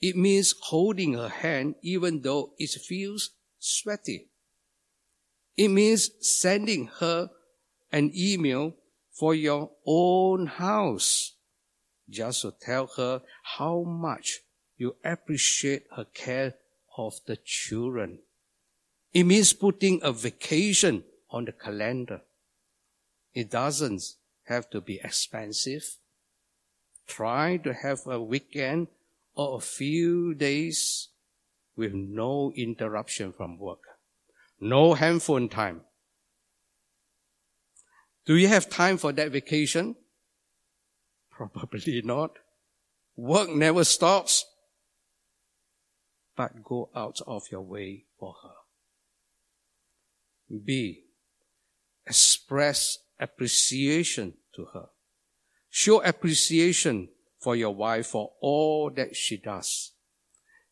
It 0.00 0.16
means 0.16 0.56
holding 0.60 1.14
her 1.14 1.28
hand 1.28 1.76
even 1.82 2.22
though 2.22 2.54
it 2.58 2.70
feels 2.70 3.30
sweaty. 3.60 4.28
It 5.56 5.68
means 5.68 6.10
sending 6.20 6.88
her 6.98 7.30
an 7.92 8.10
email 8.16 8.74
for 9.12 9.36
your 9.36 9.70
own 9.86 10.46
house 10.46 11.34
just 12.08 12.42
to 12.42 12.54
tell 12.60 12.88
her 12.96 13.22
how 13.56 13.82
much 13.82 14.40
you 14.80 14.96
appreciate 15.04 15.84
her 15.94 16.06
care 16.06 16.54
of 16.96 17.20
the 17.26 17.36
children. 17.36 18.18
It 19.12 19.24
means 19.24 19.52
putting 19.52 20.00
a 20.02 20.10
vacation 20.10 21.04
on 21.30 21.44
the 21.44 21.52
calendar. 21.52 22.22
It 23.34 23.50
doesn't 23.50 24.02
have 24.44 24.70
to 24.70 24.80
be 24.80 24.98
expensive. 25.04 25.96
Try 27.06 27.58
to 27.58 27.74
have 27.74 28.06
a 28.06 28.22
weekend 28.22 28.88
or 29.34 29.58
a 29.58 29.60
few 29.60 30.32
days 30.32 31.08
with 31.76 31.92
no 31.92 32.50
interruption 32.56 33.34
from 33.34 33.58
work. 33.58 33.82
No 34.60 34.94
handphone 34.94 35.50
time. 35.50 35.82
Do 38.24 38.36
you 38.36 38.48
have 38.48 38.70
time 38.70 38.96
for 38.96 39.12
that 39.12 39.30
vacation? 39.30 39.96
Probably 41.30 42.00
not. 42.02 42.38
Work 43.14 43.50
never 43.50 43.84
stops. 43.84 44.46
But 46.40 46.64
go 46.64 46.88
out 46.96 47.20
of 47.26 47.50
your 47.52 47.60
way 47.60 48.06
for 48.18 48.34
her. 48.42 48.54
B. 50.64 51.04
Express 52.06 52.96
appreciation 53.18 54.32
to 54.54 54.64
her. 54.72 54.86
Show 55.68 56.02
appreciation 56.02 57.10
for 57.38 57.56
your 57.56 57.74
wife 57.74 58.06
for 58.06 58.32
all 58.40 58.88
that 58.88 59.16
she 59.16 59.36
does. 59.36 59.92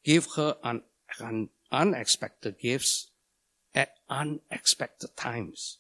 Give 0.03 0.27
her 0.37 0.57
unexpected 1.71 2.59
gifts 2.59 3.11
at 3.75 3.91
unexpected 4.09 5.15
times 5.19 5.77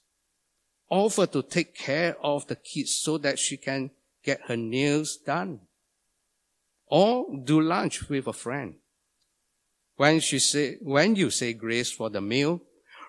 offer 0.90 1.26
to 1.28 1.42
take 1.42 1.74
care 1.74 2.14
of 2.22 2.46
the 2.48 2.56
kids 2.56 2.92
so 2.92 3.16
that 3.16 3.38
she 3.38 3.56
can 3.56 3.90
get 4.22 4.42
her 4.48 4.56
nails 4.58 5.16
done. 5.16 5.60
Or 6.88 7.24
do 7.42 7.62
lunch 7.62 8.10
with 8.10 8.26
a 8.26 8.34
friend. 8.34 8.74
When 9.98 10.20
she 10.20 10.38
say, 10.38 10.76
when 10.80 11.16
you 11.16 11.28
say 11.28 11.52
grace 11.52 11.90
for 11.90 12.08
the 12.08 12.20
meal, 12.20 12.62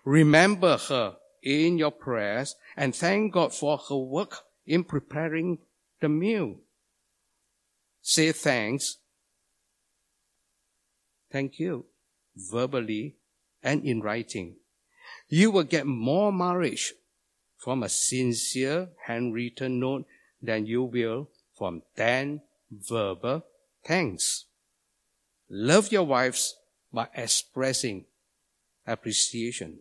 remember 0.04 0.76
her 0.76 1.18
in 1.44 1.78
your 1.78 1.92
prayers 1.92 2.56
and 2.76 2.96
thank 2.96 3.32
God 3.32 3.54
for 3.54 3.78
her 3.78 3.96
work 3.96 4.40
in 4.66 4.84
preparing 4.84 5.60
the 6.02 6.10
meal. 6.10 6.56
say 8.02 8.32
thanks, 8.32 8.98
thank 11.32 11.60
you, 11.60 11.86
verbally 12.36 13.18
and 13.62 13.86
in 13.86 14.02
writing. 14.02 14.56
You 15.28 15.52
will 15.52 15.66
get 15.66 15.86
more 15.86 16.34
marriage 16.34 16.94
from 17.56 17.84
a 17.84 17.90
sincere 17.90 18.90
handwritten 19.06 19.80
note 19.80 20.06
than 20.42 20.66
you 20.66 20.86
will 20.86 21.30
from 21.56 21.84
10 21.98 22.42
verbal 22.72 23.46
thanks. 23.86 24.46
Love 25.52 25.92
your 25.92 26.04
wives 26.04 26.56
by 26.92 27.08
expressing 27.14 28.06
appreciation. 28.86 29.80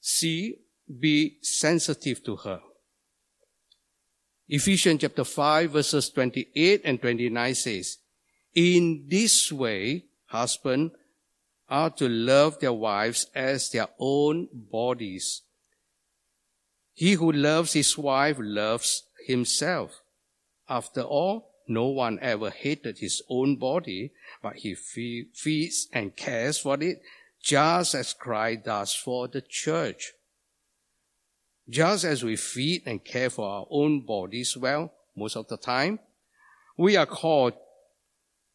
C. 0.00 0.56
Be 1.00 1.36
sensitive 1.42 2.24
to 2.24 2.36
her. 2.36 2.60
Ephesians 4.48 5.02
chapter 5.02 5.24
5 5.24 5.70
verses 5.70 6.08
28 6.08 6.80
and 6.84 7.00
29 7.00 7.54
says, 7.54 7.98
In 8.54 9.04
this 9.06 9.52
way, 9.52 10.04
husbands 10.24 10.94
are 11.68 11.90
to 11.90 12.08
love 12.08 12.58
their 12.58 12.72
wives 12.72 13.26
as 13.34 13.70
their 13.70 13.88
own 13.98 14.48
bodies. 14.52 15.42
He 16.94 17.12
who 17.12 17.30
loves 17.30 17.74
his 17.74 17.96
wife 17.98 18.38
loves 18.40 19.04
himself. 19.26 20.02
After 20.66 21.02
all, 21.02 21.47
no 21.68 21.86
one 21.86 22.18
ever 22.20 22.50
hated 22.50 22.98
his 22.98 23.22
own 23.28 23.56
body, 23.56 24.12
but 24.42 24.56
he 24.56 24.74
feeds 24.74 25.88
and 25.92 26.16
cares 26.16 26.58
for 26.58 26.82
it, 26.82 27.02
just 27.42 27.94
as 27.94 28.12
Christ 28.12 28.64
does 28.64 28.94
for 28.94 29.28
the 29.28 29.40
church. 29.40 30.12
Just 31.68 32.04
as 32.04 32.24
we 32.24 32.36
feed 32.36 32.82
and 32.86 33.04
care 33.04 33.30
for 33.30 33.46
our 33.48 33.66
own 33.70 34.00
bodies 34.00 34.56
well, 34.56 34.92
most 35.14 35.36
of 35.36 35.48
the 35.48 35.56
time, 35.56 35.98
we 36.76 36.96
are 36.96 37.06
called 37.06 37.54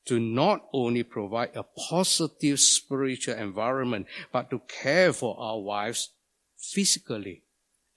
to 0.06 0.20
not 0.20 0.66
only 0.74 1.04
provide 1.04 1.56
a 1.56 1.64
positive 1.64 2.60
spiritual 2.60 3.36
environment, 3.36 4.08
but 4.32 4.50
to 4.50 4.60
care 4.68 5.14
for 5.14 5.40
our 5.40 5.60
wives 5.60 6.10
physically 6.58 7.44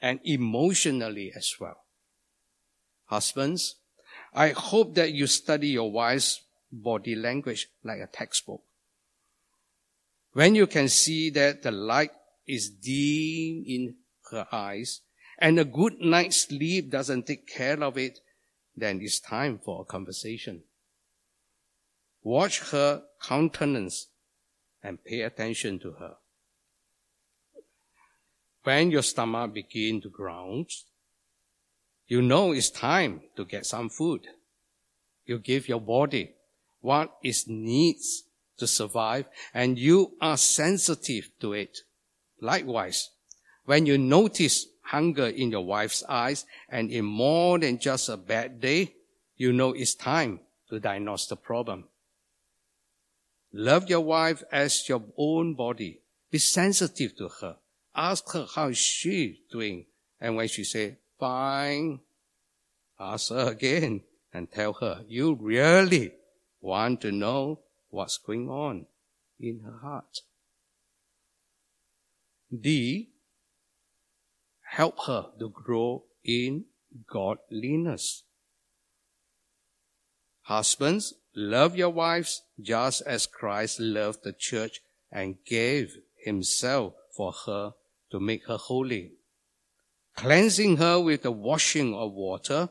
and 0.00 0.20
emotionally 0.24 1.32
as 1.34 1.54
well. 1.58 1.84
Husbands, 3.06 3.76
I 4.36 4.50
hope 4.50 4.94
that 4.96 5.12
you 5.12 5.26
study 5.26 5.68
your 5.68 5.90
wife's 5.90 6.42
body 6.70 7.14
language 7.14 7.68
like 7.82 8.00
a 8.00 8.06
textbook. 8.06 8.62
When 10.34 10.54
you 10.54 10.66
can 10.66 10.90
see 10.90 11.30
that 11.30 11.62
the 11.62 11.70
light 11.70 12.10
is 12.46 12.68
dim 12.68 13.64
in 13.66 13.94
her 14.30 14.46
eyes 14.52 15.00
and 15.38 15.58
a 15.58 15.64
good 15.64 16.00
night's 16.00 16.42
sleep 16.42 16.90
doesn't 16.90 17.26
take 17.26 17.46
care 17.46 17.82
of 17.82 17.96
it, 17.96 18.20
then 18.76 19.00
it's 19.00 19.20
time 19.20 19.58
for 19.58 19.80
a 19.80 19.84
conversation. 19.86 20.64
Watch 22.22 22.60
her 22.72 23.04
countenance 23.22 24.08
and 24.82 25.02
pay 25.02 25.22
attention 25.22 25.78
to 25.78 25.92
her. 25.92 26.16
When 28.64 28.90
your 28.90 29.02
stomach 29.02 29.54
begins 29.54 30.02
to 30.02 30.10
growl, 30.10 30.66
you 32.06 32.22
know 32.22 32.52
it's 32.52 32.70
time 32.70 33.22
to 33.36 33.44
get 33.44 33.66
some 33.66 33.88
food. 33.88 34.26
You 35.24 35.38
give 35.38 35.68
your 35.68 35.80
body 35.80 36.32
what 36.80 37.16
it 37.22 37.36
needs 37.46 38.24
to 38.58 38.66
survive 38.66 39.26
and 39.52 39.78
you 39.78 40.12
are 40.20 40.36
sensitive 40.36 41.30
to 41.40 41.52
it. 41.52 41.78
Likewise, 42.40 43.10
when 43.64 43.86
you 43.86 43.98
notice 43.98 44.66
hunger 44.82 45.26
in 45.26 45.50
your 45.50 45.64
wife's 45.64 46.04
eyes 46.08 46.46
and 46.68 46.90
in 46.90 47.04
more 47.04 47.58
than 47.58 47.78
just 47.78 48.08
a 48.08 48.16
bad 48.16 48.60
day, 48.60 48.94
you 49.36 49.52
know 49.52 49.72
it's 49.72 49.94
time 49.94 50.40
to 50.70 50.78
diagnose 50.78 51.26
the 51.26 51.36
problem. 51.36 51.84
Love 53.52 53.88
your 53.88 54.00
wife 54.00 54.42
as 54.52 54.88
your 54.88 55.02
own 55.16 55.54
body. 55.54 56.00
Be 56.30 56.38
sensitive 56.38 57.16
to 57.16 57.28
her. 57.40 57.56
Ask 57.94 58.30
her 58.32 58.46
how 58.54 58.68
is 58.68 58.78
she 58.78 59.40
doing. 59.50 59.86
And 60.20 60.36
when 60.36 60.48
she 60.48 60.64
say, 60.64 60.98
fine, 61.18 62.00
ask 62.98 63.30
her 63.30 63.50
again 63.50 64.02
and 64.32 64.50
tell 64.50 64.74
her, 64.74 65.04
you 65.08 65.34
really 65.40 66.12
want 66.60 67.00
to 67.02 67.12
know 67.12 67.60
what's 67.90 68.18
going 68.18 68.48
on 68.48 68.86
in 69.38 69.60
her 69.64 69.78
heart. 69.82 70.20
D, 72.58 73.10
help 74.62 74.98
her 75.06 75.26
to 75.38 75.48
grow 75.48 76.04
in 76.24 76.64
godliness. 77.08 78.22
Husbands, 80.42 81.14
Love 81.38 81.76
your 81.76 81.90
wives 81.90 82.44
just 82.58 83.02
as 83.02 83.26
Christ 83.26 83.78
loved 83.78 84.24
the 84.24 84.32
church 84.32 84.80
and 85.12 85.36
gave 85.44 85.98
himself 86.24 86.94
for 87.14 87.30
her 87.44 87.74
to 88.10 88.18
make 88.18 88.46
her 88.46 88.56
holy, 88.56 89.12
cleansing 90.16 90.78
her 90.78 91.00
with 91.00 91.22
the 91.22 91.30
washing 91.30 91.94
of 91.94 92.12
water 92.12 92.68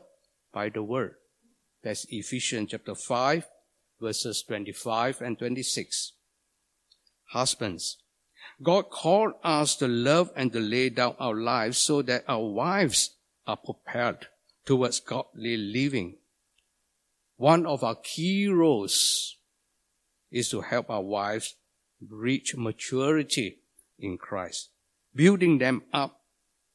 by 0.52 0.68
the 0.68 0.82
word. 0.82 1.14
That's 1.82 2.06
Ephesians 2.10 2.70
chapter 2.70 2.94
5 2.94 3.46
verses 4.00 4.44
25 4.46 5.22
and 5.22 5.38
26. 5.38 6.12
Husbands, 7.30 7.98
God 8.62 8.90
called 8.90 9.32
us 9.42 9.76
to 9.76 9.88
love 9.88 10.30
and 10.36 10.52
to 10.52 10.60
lay 10.60 10.90
down 10.90 11.14
our 11.18 11.34
lives 11.34 11.78
so 11.78 12.02
that 12.02 12.24
our 12.28 12.44
wives 12.44 13.16
are 13.46 13.56
prepared 13.56 14.26
towards 14.64 15.00
godly 15.00 15.56
living 15.56 16.16
one 17.36 17.66
of 17.66 17.84
our 17.84 17.96
key 17.96 18.48
roles 18.48 19.36
is 20.30 20.48
to 20.50 20.62
help 20.62 20.88
our 20.88 21.02
wives 21.02 21.54
reach 22.08 22.56
maturity 22.56 23.58
in 23.98 24.16
Christ, 24.18 24.70
building 25.14 25.58
them 25.58 25.82
up 25.92 26.20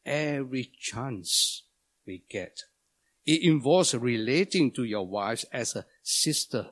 every 0.05 0.71
chance 0.79 1.63
we 2.05 2.23
get. 2.29 2.63
It 3.25 3.43
involves 3.43 3.93
relating 3.93 4.71
to 4.71 4.83
your 4.83 5.05
wives 5.05 5.45
as 5.53 5.75
a 5.75 5.85
sister 6.01 6.67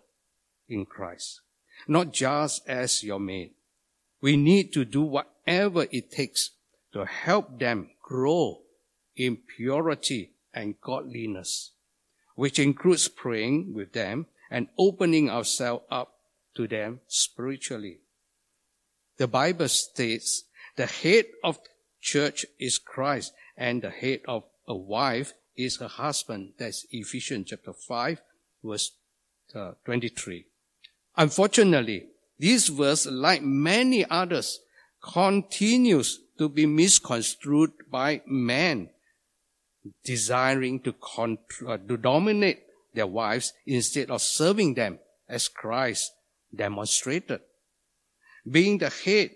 in 0.68 0.86
Christ, 0.86 1.42
not 1.88 2.12
just 2.12 2.68
as 2.68 3.04
your 3.04 3.20
maid. 3.20 3.52
We 4.22 4.36
need 4.36 4.74
to 4.74 4.86
do 4.86 5.02
whatever 5.04 5.86
it 5.92 6.12
takes 6.12 6.52
to 6.94 7.06
help 7.06 7.60
them 7.60 7.92
grow 8.02 8.62
in 9.16 9.38
purity 9.38 10.32
and 10.54 10.80
godliness 10.82 11.72
which 12.40 12.58
includes 12.58 13.10
praying 13.10 13.74
with 13.74 13.92
them 13.92 14.26
and 14.50 14.70
opening 14.78 15.30
ourselves 15.30 15.84
up 15.92 16.14
to 16.56 16.70
them 16.70 17.02
spiritually. 17.06 17.98
The 19.18 19.28
Bible 19.28 19.68
states 19.68 20.46
the 20.78 20.86
head 20.86 21.26
of 21.44 21.60
church 22.02 22.46
is 22.60 22.78
Christ 22.78 23.34
and 23.58 23.82
the 23.82 23.90
head 23.90 24.22
of 24.28 24.44
a 24.68 24.76
wife 24.76 25.34
is 25.56 25.78
her 25.78 25.88
husband. 25.88 26.54
That's 26.58 26.86
Ephesians 26.92 27.48
chapter 27.50 27.74
5 27.74 28.22
verse 28.64 28.92
uh, 29.56 29.72
23. 29.86 30.46
Unfortunately, 31.18 32.06
this 32.38 32.68
verse, 32.68 33.06
like 33.06 33.42
many 33.42 34.06
others, 34.10 34.60
continues 35.02 36.20
to 36.38 36.48
be 36.48 36.66
misconstrued 36.66 37.72
by 37.92 38.22
men 38.26 38.90
desiring 40.04 40.80
to, 40.82 40.94
uh, 41.68 41.78
to 41.78 41.98
dominate 41.98 42.64
their 42.94 43.08
wives 43.08 43.54
instead 43.66 44.10
of 44.10 44.22
serving 44.22 44.74
them 44.74 45.00
as 45.28 45.48
Christ 45.48 46.14
demonstrated. 46.56 47.42
Being 48.50 48.78
the 48.78 48.90
head 48.90 49.32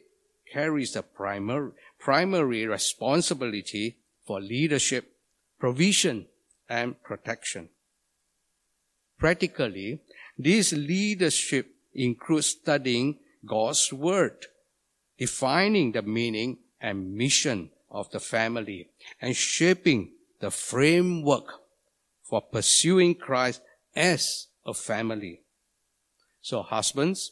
carries 0.52 0.93
the 0.93 1.04
primary, 1.04 1.71
primary 2.04 2.68
responsibility 2.68 3.96
for 4.28 4.42
leadership, 4.42 5.16
provision, 5.58 6.26
and 6.68 7.02
protection. 7.02 7.70
Practically, 9.18 10.02
this 10.38 10.74
leadership 10.74 11.68
includes 11.94 12.48
studying 12.48 13.20
God's 13.46 13.94
Word, 13.94 14.48
defining 15.18 15.94
the 15.94 16.02
meaning 16.02 16.58
and 16.82 17.16
mission 17.16 17.70
of 17.89 18.12
the 18.12 18.20
family, 18.20 18.89
and 19.22 19.34
shaping 19.34 20.12
the 20.42 20.52
framework 20.52 21.46
for 22.22 22.42
pursuing 22.42 23.16
Christ 23.16 23.62
as 23.96 24.48
a 24.66 24.74
family. 24.74 25.39
So 26.42 26.63
husbands, 26.63 27.32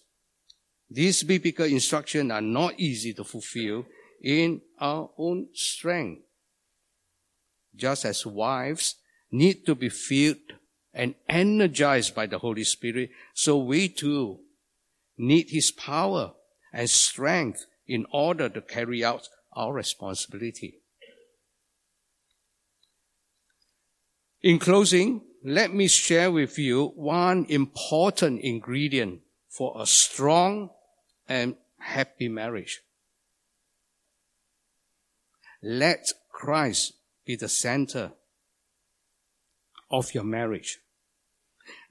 these 0.89 1.23
biblical 1.23 1.65
instructions 1.65 2.31
are 2.31 2.41
not 2.41 2.79
easy 2.79 3.13
to 3.15 3.25
fulfill 3.25 3.85
in 4.21 4.61
our 4.79 5.09
own 5.17 5.47
strength. 5.53 6.21
Just 7.75 8.05
as 8.05 8.25
wives 8.25 8.95
need 9.31 9.65
to 9.65 9.75
be 9.75 9.89
filled 9.89 10.37
and 10.93 11.15
energized 11.27 12.13
by 12.13 12.25
the 12.25 12.37
Holy 12.37 12.63
Spirit, 12.63 13.11
so 13.33 13.57
we 13.57 13.87
too 13.87 14.39
need 15.17 15.49
His 15.49 15.71
power 15.71 16.33
and 16.73 16.89
strength 16.89 17.65
in 17.87 18.05
order 18.11 18.49
to 18.49 18.61
carry 18.61 19.03
out 19.03 19.27
our 19.53 19.73
responsibility. 19.73 20.81
In 24.41 24.59
closing, 24.59 25.21
let 25.43 25.73
me 25.73 25.87
share 25.87 26.31
with 26.31 26.57
you 26.57 26.87
one 26.95 27.45
important 27.49 28.41
ingredient 28.41 29.21
for 29.49 29.75
a 29.79 29.85
strong 29.85 30.69
and 31.27 31.55
happy 31.79 32.27
marriage. 32.27 32.81
Let 35.63 36.11
Christ 36.29 36.93
be 37.25 37.35
the 37.35 37.49
center 37.49 38.11
of 39.89 40.13
your 40.13 40.23
marriage. 40.23 40.79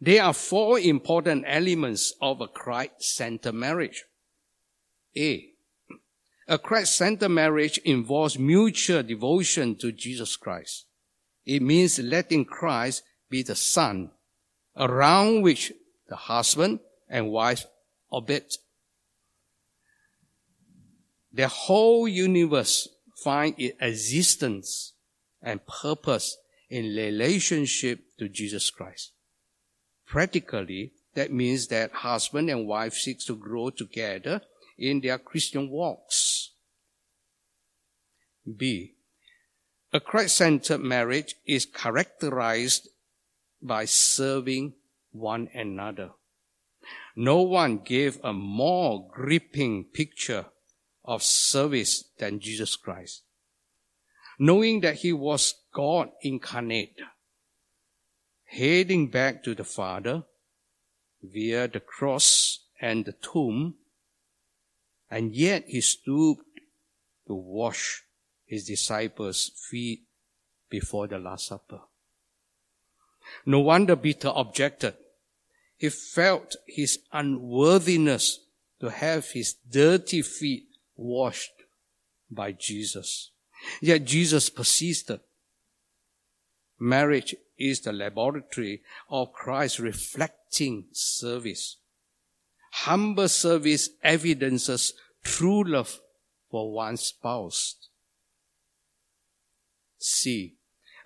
There 0.01 0.23
are 0.23 0.33
four 0.33 0.79
important 0.79 1.45
elements 1.47 2.15
of 2.21 2.41
a 2.41 2.49
Christ-centered 2.49 3.55
marriage. 3.55 4.05
A. 5.17 5.51
A 6.49 6.59
Christ-centered 6.59 7.29
marriage 7.29 7.79
involves 7.85 8.39
mutual 8.39 9.03
devotion 9.03 9.77
to 9.77 9.93
Jesus 9.93 10.37
Christ. 10.37 10.87
It 11.47 11.63
means 11.63 11.99
letting 11.99 12.45
Christ 12.45 13.03
be 13.29 13.43
the 13.43 13.55
sun 13.55 14.11
around 14.77 15.43
which 15.43 15.73
the 16.09 16.17
husband 16.17 16.81
and 17.09 17.31
wife 17.31 17.67
orbit. 18.11 18.57
The 21.33 21.47
whole 21.47 22.09
universe 22.09 22.89
find 23.23 23.55
its 23.59 23.77
existence 23.81 24.95
and 25.43 25.61
purpose 25.67 26.37
in 26.69 26.95
relationship 26.95 28.01
to 28.19 28.29
Jesus 28.29 28.71
Christ. 28.71 29.13
Practically, 30.07 30.93
that 31.15 31.33
means 31.33 31.69
that 31.69 31.93
husband 31.93 32.51
and 32.51 32.67
wife 32.67 32.95
seeks 32.95 33.25
to 33.27 33.37
grow 33.37 33.71
together 33.71 34.43
in 34.79 35.01
their 35.01 35.19
Christian 35.19 35.71
walks. 35.71 36.51
B. 38.57 38.95
A 39.93 40.01
Christ-centered 40.01 40.81
marriage 40.81 41.35
is 41.47 41.67
characterized 41.67 42.89
by 43.61 43.85
serving 43.85 44.75
one 45.13 45.49
another. 45.53 46.11
No 47.17 47.43
one 47.43 47.79
gave 47.79 48.19
a 48.23 48.33
more 48.33 49.09
gripping 49.13 49.85
picture 49.85 50.47
of 51.11 51.25
service 51.25 52.05
than 52.19 52.39
Jesus 52.39 52.77
Christ. 52.77 53.23
Knowing 54.39 54.81
that 54.81 54.95
he 54.95 55.13
was 55.13 55.55
God 55.75 56.11
incarnate, 56.23 57.01
heading 58.45 59.09
back 59.09 59.43
to 59.43 59.57
the 59.57 59.65
Father 59.65 60.23
via 61.21 61.67
the 61.67 61.81
cross 61.81 62.61
and 62.81 63.05
the 63.05 63.13
tomb, 63.13 63.75
and 65.11 65.35
yet 65.35 65.65
he 65.67 65.81
stooped 65.81 66.61
to 67.27 67.35
wash 67.35 68.05
his 68.47 68.65
disciples' 68.65 69.51
feet 69.69 70.05
before 70.71 71.09
the 71.09 71.19
Last 71.19 71.49
Supper. 71.49 71.81
No 73.45 73.59
wonder 73.59 73.97
Peter 73.97 74.31
objected. 74.33 74.95
He 75.77 75.89
felt 75.89 76.55
his 76.69 77.01
unworthiness 77.13 78.39
to 78.81 78.91
have 78.91 79.31
his 79.31 79.55
dirty 79.69 80.23
feet 80.23 80.70
washed 81.01 81.53
by 82.31 82.53
Jesus. 82.53 83.31
Yet 83.81 84.05
Jesus 84.05 84.51
persisted. 84.51 85.21
Marriage 86.79 87.35
is 87.59 87.81
the 87.81 87.93
laboratory 87.93 88.83
of 89.09 89.33
Christ 89.33 89.79
reflecting 89.79 90.85
service. 90.93 91.77
Humble 92.73 93.29
service 93.29 93.91
evidences 94.03 94.95
true 95.23 95.65
love 95.65 96.01
for 96.51 96.73
one's 96.73 97.03
spouse. 97.03 97.77
C. 99.99 100.55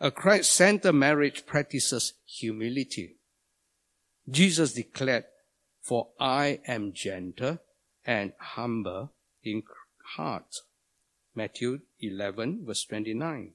A 0.00 0.10
Christ-centered 0.10 0.92
marriage 0.92 1.46
practices 1.46 2.14
humility. 2.26 3.16
Jesus 4.28 4.72
declared, 4.74 5.24
for 5.80 6.08
I 6.20 6.60
am 6.66 6.92
gentle 6.92 7.58
and 8.04 8.32
humble 8.38 9.12
in 9.42 9.62
heart. 10.16 10.56
Matthew 11.34 11.80
11 12.00 12.64
verse 12.64 12.84
29. 12.84 13.52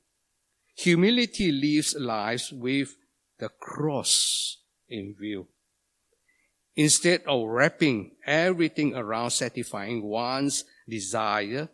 Humility 0.75 1.51
lives 1.51 1.95
lives 1.95 2.51
with 2.51 2.95
the 3.37 3.49
cross 3.49 4.57
in 4.87 5.15
view. 5.17 5.47
Instead 6.75 7.23
of 7.27 7.47
wrapping 7.47 8.11
everything 8.25 8.95
around 8.95 9.31
satisfying 9.31 10.03
one's 10.03 10.63
desire, 10.87 11.69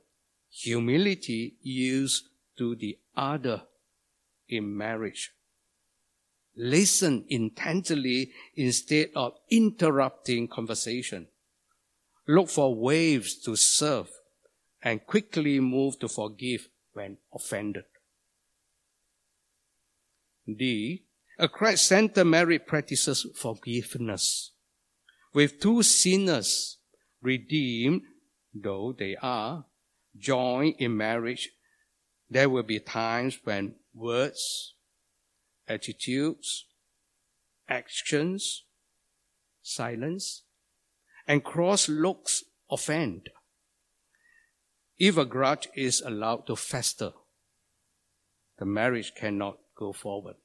humility 0.50 1.56
yields 1.62 2.24
to 2.58 2.76
the 2.76 2.98
other 3.16 3.62
in 4.50 4.76
marriage. 4.76 5.32
Listen 6.56 7.26
intently 7.28 8.32
instead 8.56 9.10
of 9.16 9.34
interrupting 9.50 10.48
conversation. 10.48 11.28
Look 12.28 12.50
for 12.50 12.74
ways 12.74 13.36
to 13.44 13.56
serve 13.56 14.10
and 14.86 15.06
quickly 15.06 15.60
move 15.60 15.98
to 16.00 16.08
forgive 16.08 16.70
when 16.94 17.18
offended. 17.34 17.86
D. 20.48 21.04
A 21.40 21.50
Christ-centered 21.50 22.24
marriage 22.24 22.66
practices 22.68 23.26
forgiveness. 23.36 24.52
With 25.34 25.60
two 25.60 25.84
sinners 25.84 26.78
redeemed, 27.22 28.04
though 28.54 28.96
they 28.98 29.18
are, 29.22 29.66
joined 30.18 30.76
in 30.78 30.96
marriage, 30.96 31.50
there 32.30 32.48
will 32.48 32.64
be 32.64 32.80
times 32.80 33.40
when 33.44 33.76
words, 33.94 34.76
attitudes, 35.68 36.68
actions, 37.68 38.64
silence, 39.62 40.44
and 41.28 41.44
cross 41.44 41.90
looks 41.90 42.44
offend. 42.70 43.30
If 44.98 45.18
a 45.18 45.26
grudge 45.26 45.68
is 45.76 46.02
allowed 46.02 46.48
to 46.48 46.56
fester, 46.56 47.12
the 48.58 48.66
marriage 48.66 49.14
cannot 49.16 49.58
go 49.76 49.92
forward. 49.92 50.36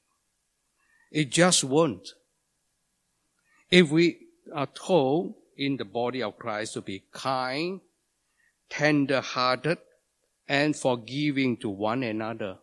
It 1.11 1.31
just 1.31 1.63
won't. 1.63 2.09
If 3.69 3.89
we 3.89 4.27
are 4.53 4.67
told 4.67 5.35
in 5.57 5.77
the 5.77 5.85
body 5.85 6.21
of 6.21 6.37
Christ 6.37 6.73
to 6.73 6.81
be 6.81 7.03
kind, 7.11 7.79
tender 8.69 9.21
hearted, 9.21 9.77
and 10.47 10.75
forgiving 10.75 11.55
to 11.57 11.69
one 11.69 12.03
another, 12.03 12.57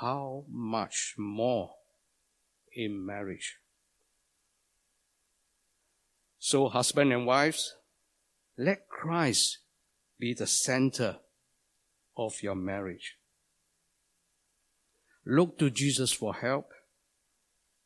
how 0.00 0.44
much 0.48 1.14
more 1.16 1.70
in 2.74 3.06
marriage? 3.06 3.58
So, 6.40 6.68
husband 6.68 7.12
and 7.12 7.24
wives, 7.26 7.76
let 8.58 8.88
Christ 8.88 9.58
be 10.22 10.32
the 10.34 10.46
center 10.46 11.16
of 12.16 12.44
your 12.44 12.54
marriage. 12.54 13.18
Look 15.26 15.58
to 15.58 15.68
Jesus 15.68 16.12
for 16.12 16.32
help, 16.32 16.70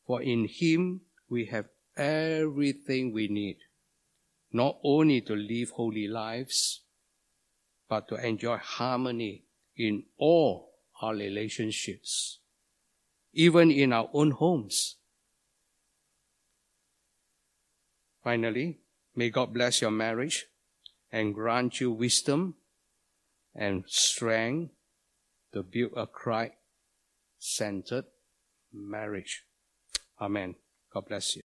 for 0.07 0.21
in 0.21 0.47
Him 0.47 1.01
we 1.31 1.47
have 1.47 1.65
everything 1.97 3.15
we 3.15 3.29
need, 3.29 3.57
not 4.53 4.77
only 4.85 5.23
to 5.23 5.35
live 5.35 5.71
holy 5.71 6.09
lives, 6.09 6.83
but 7.89 8.07
to 8.09 8.17
enjoy 8.17 8.59
harmony 8.59 9.45
in 9.75 10.03
all 10.19 10.75
our 11.01 11.15
relationships, 11.15 12.41
even 13.33 13.71
in 13.71 13.95
our 13.95 14.11
own 14.13 14.33
homes. 14.33 14.97
Finally, 18.23 18.81
may 19.15 19.31
God 19.31 19.55
bless 19.55 19.81
your 19.81 19.91
marriage 19.91 20.49
and 21.11 21.35
grant 21.35 21.81
you 21.81 21.91
wisdom 21.91 22.55
and 23.55 23.85
strength 23.87 24.73
to 25.53 25.63
build 25.63 25.93
a 25.97 26.07
Christ 26.07 26.55
centered 27.39 28.05
marriage. 28.73 29.45
Amen. 30.21 30.57
God 30.93 31.07
bless 31.09 31.31
you. 31.31 31.35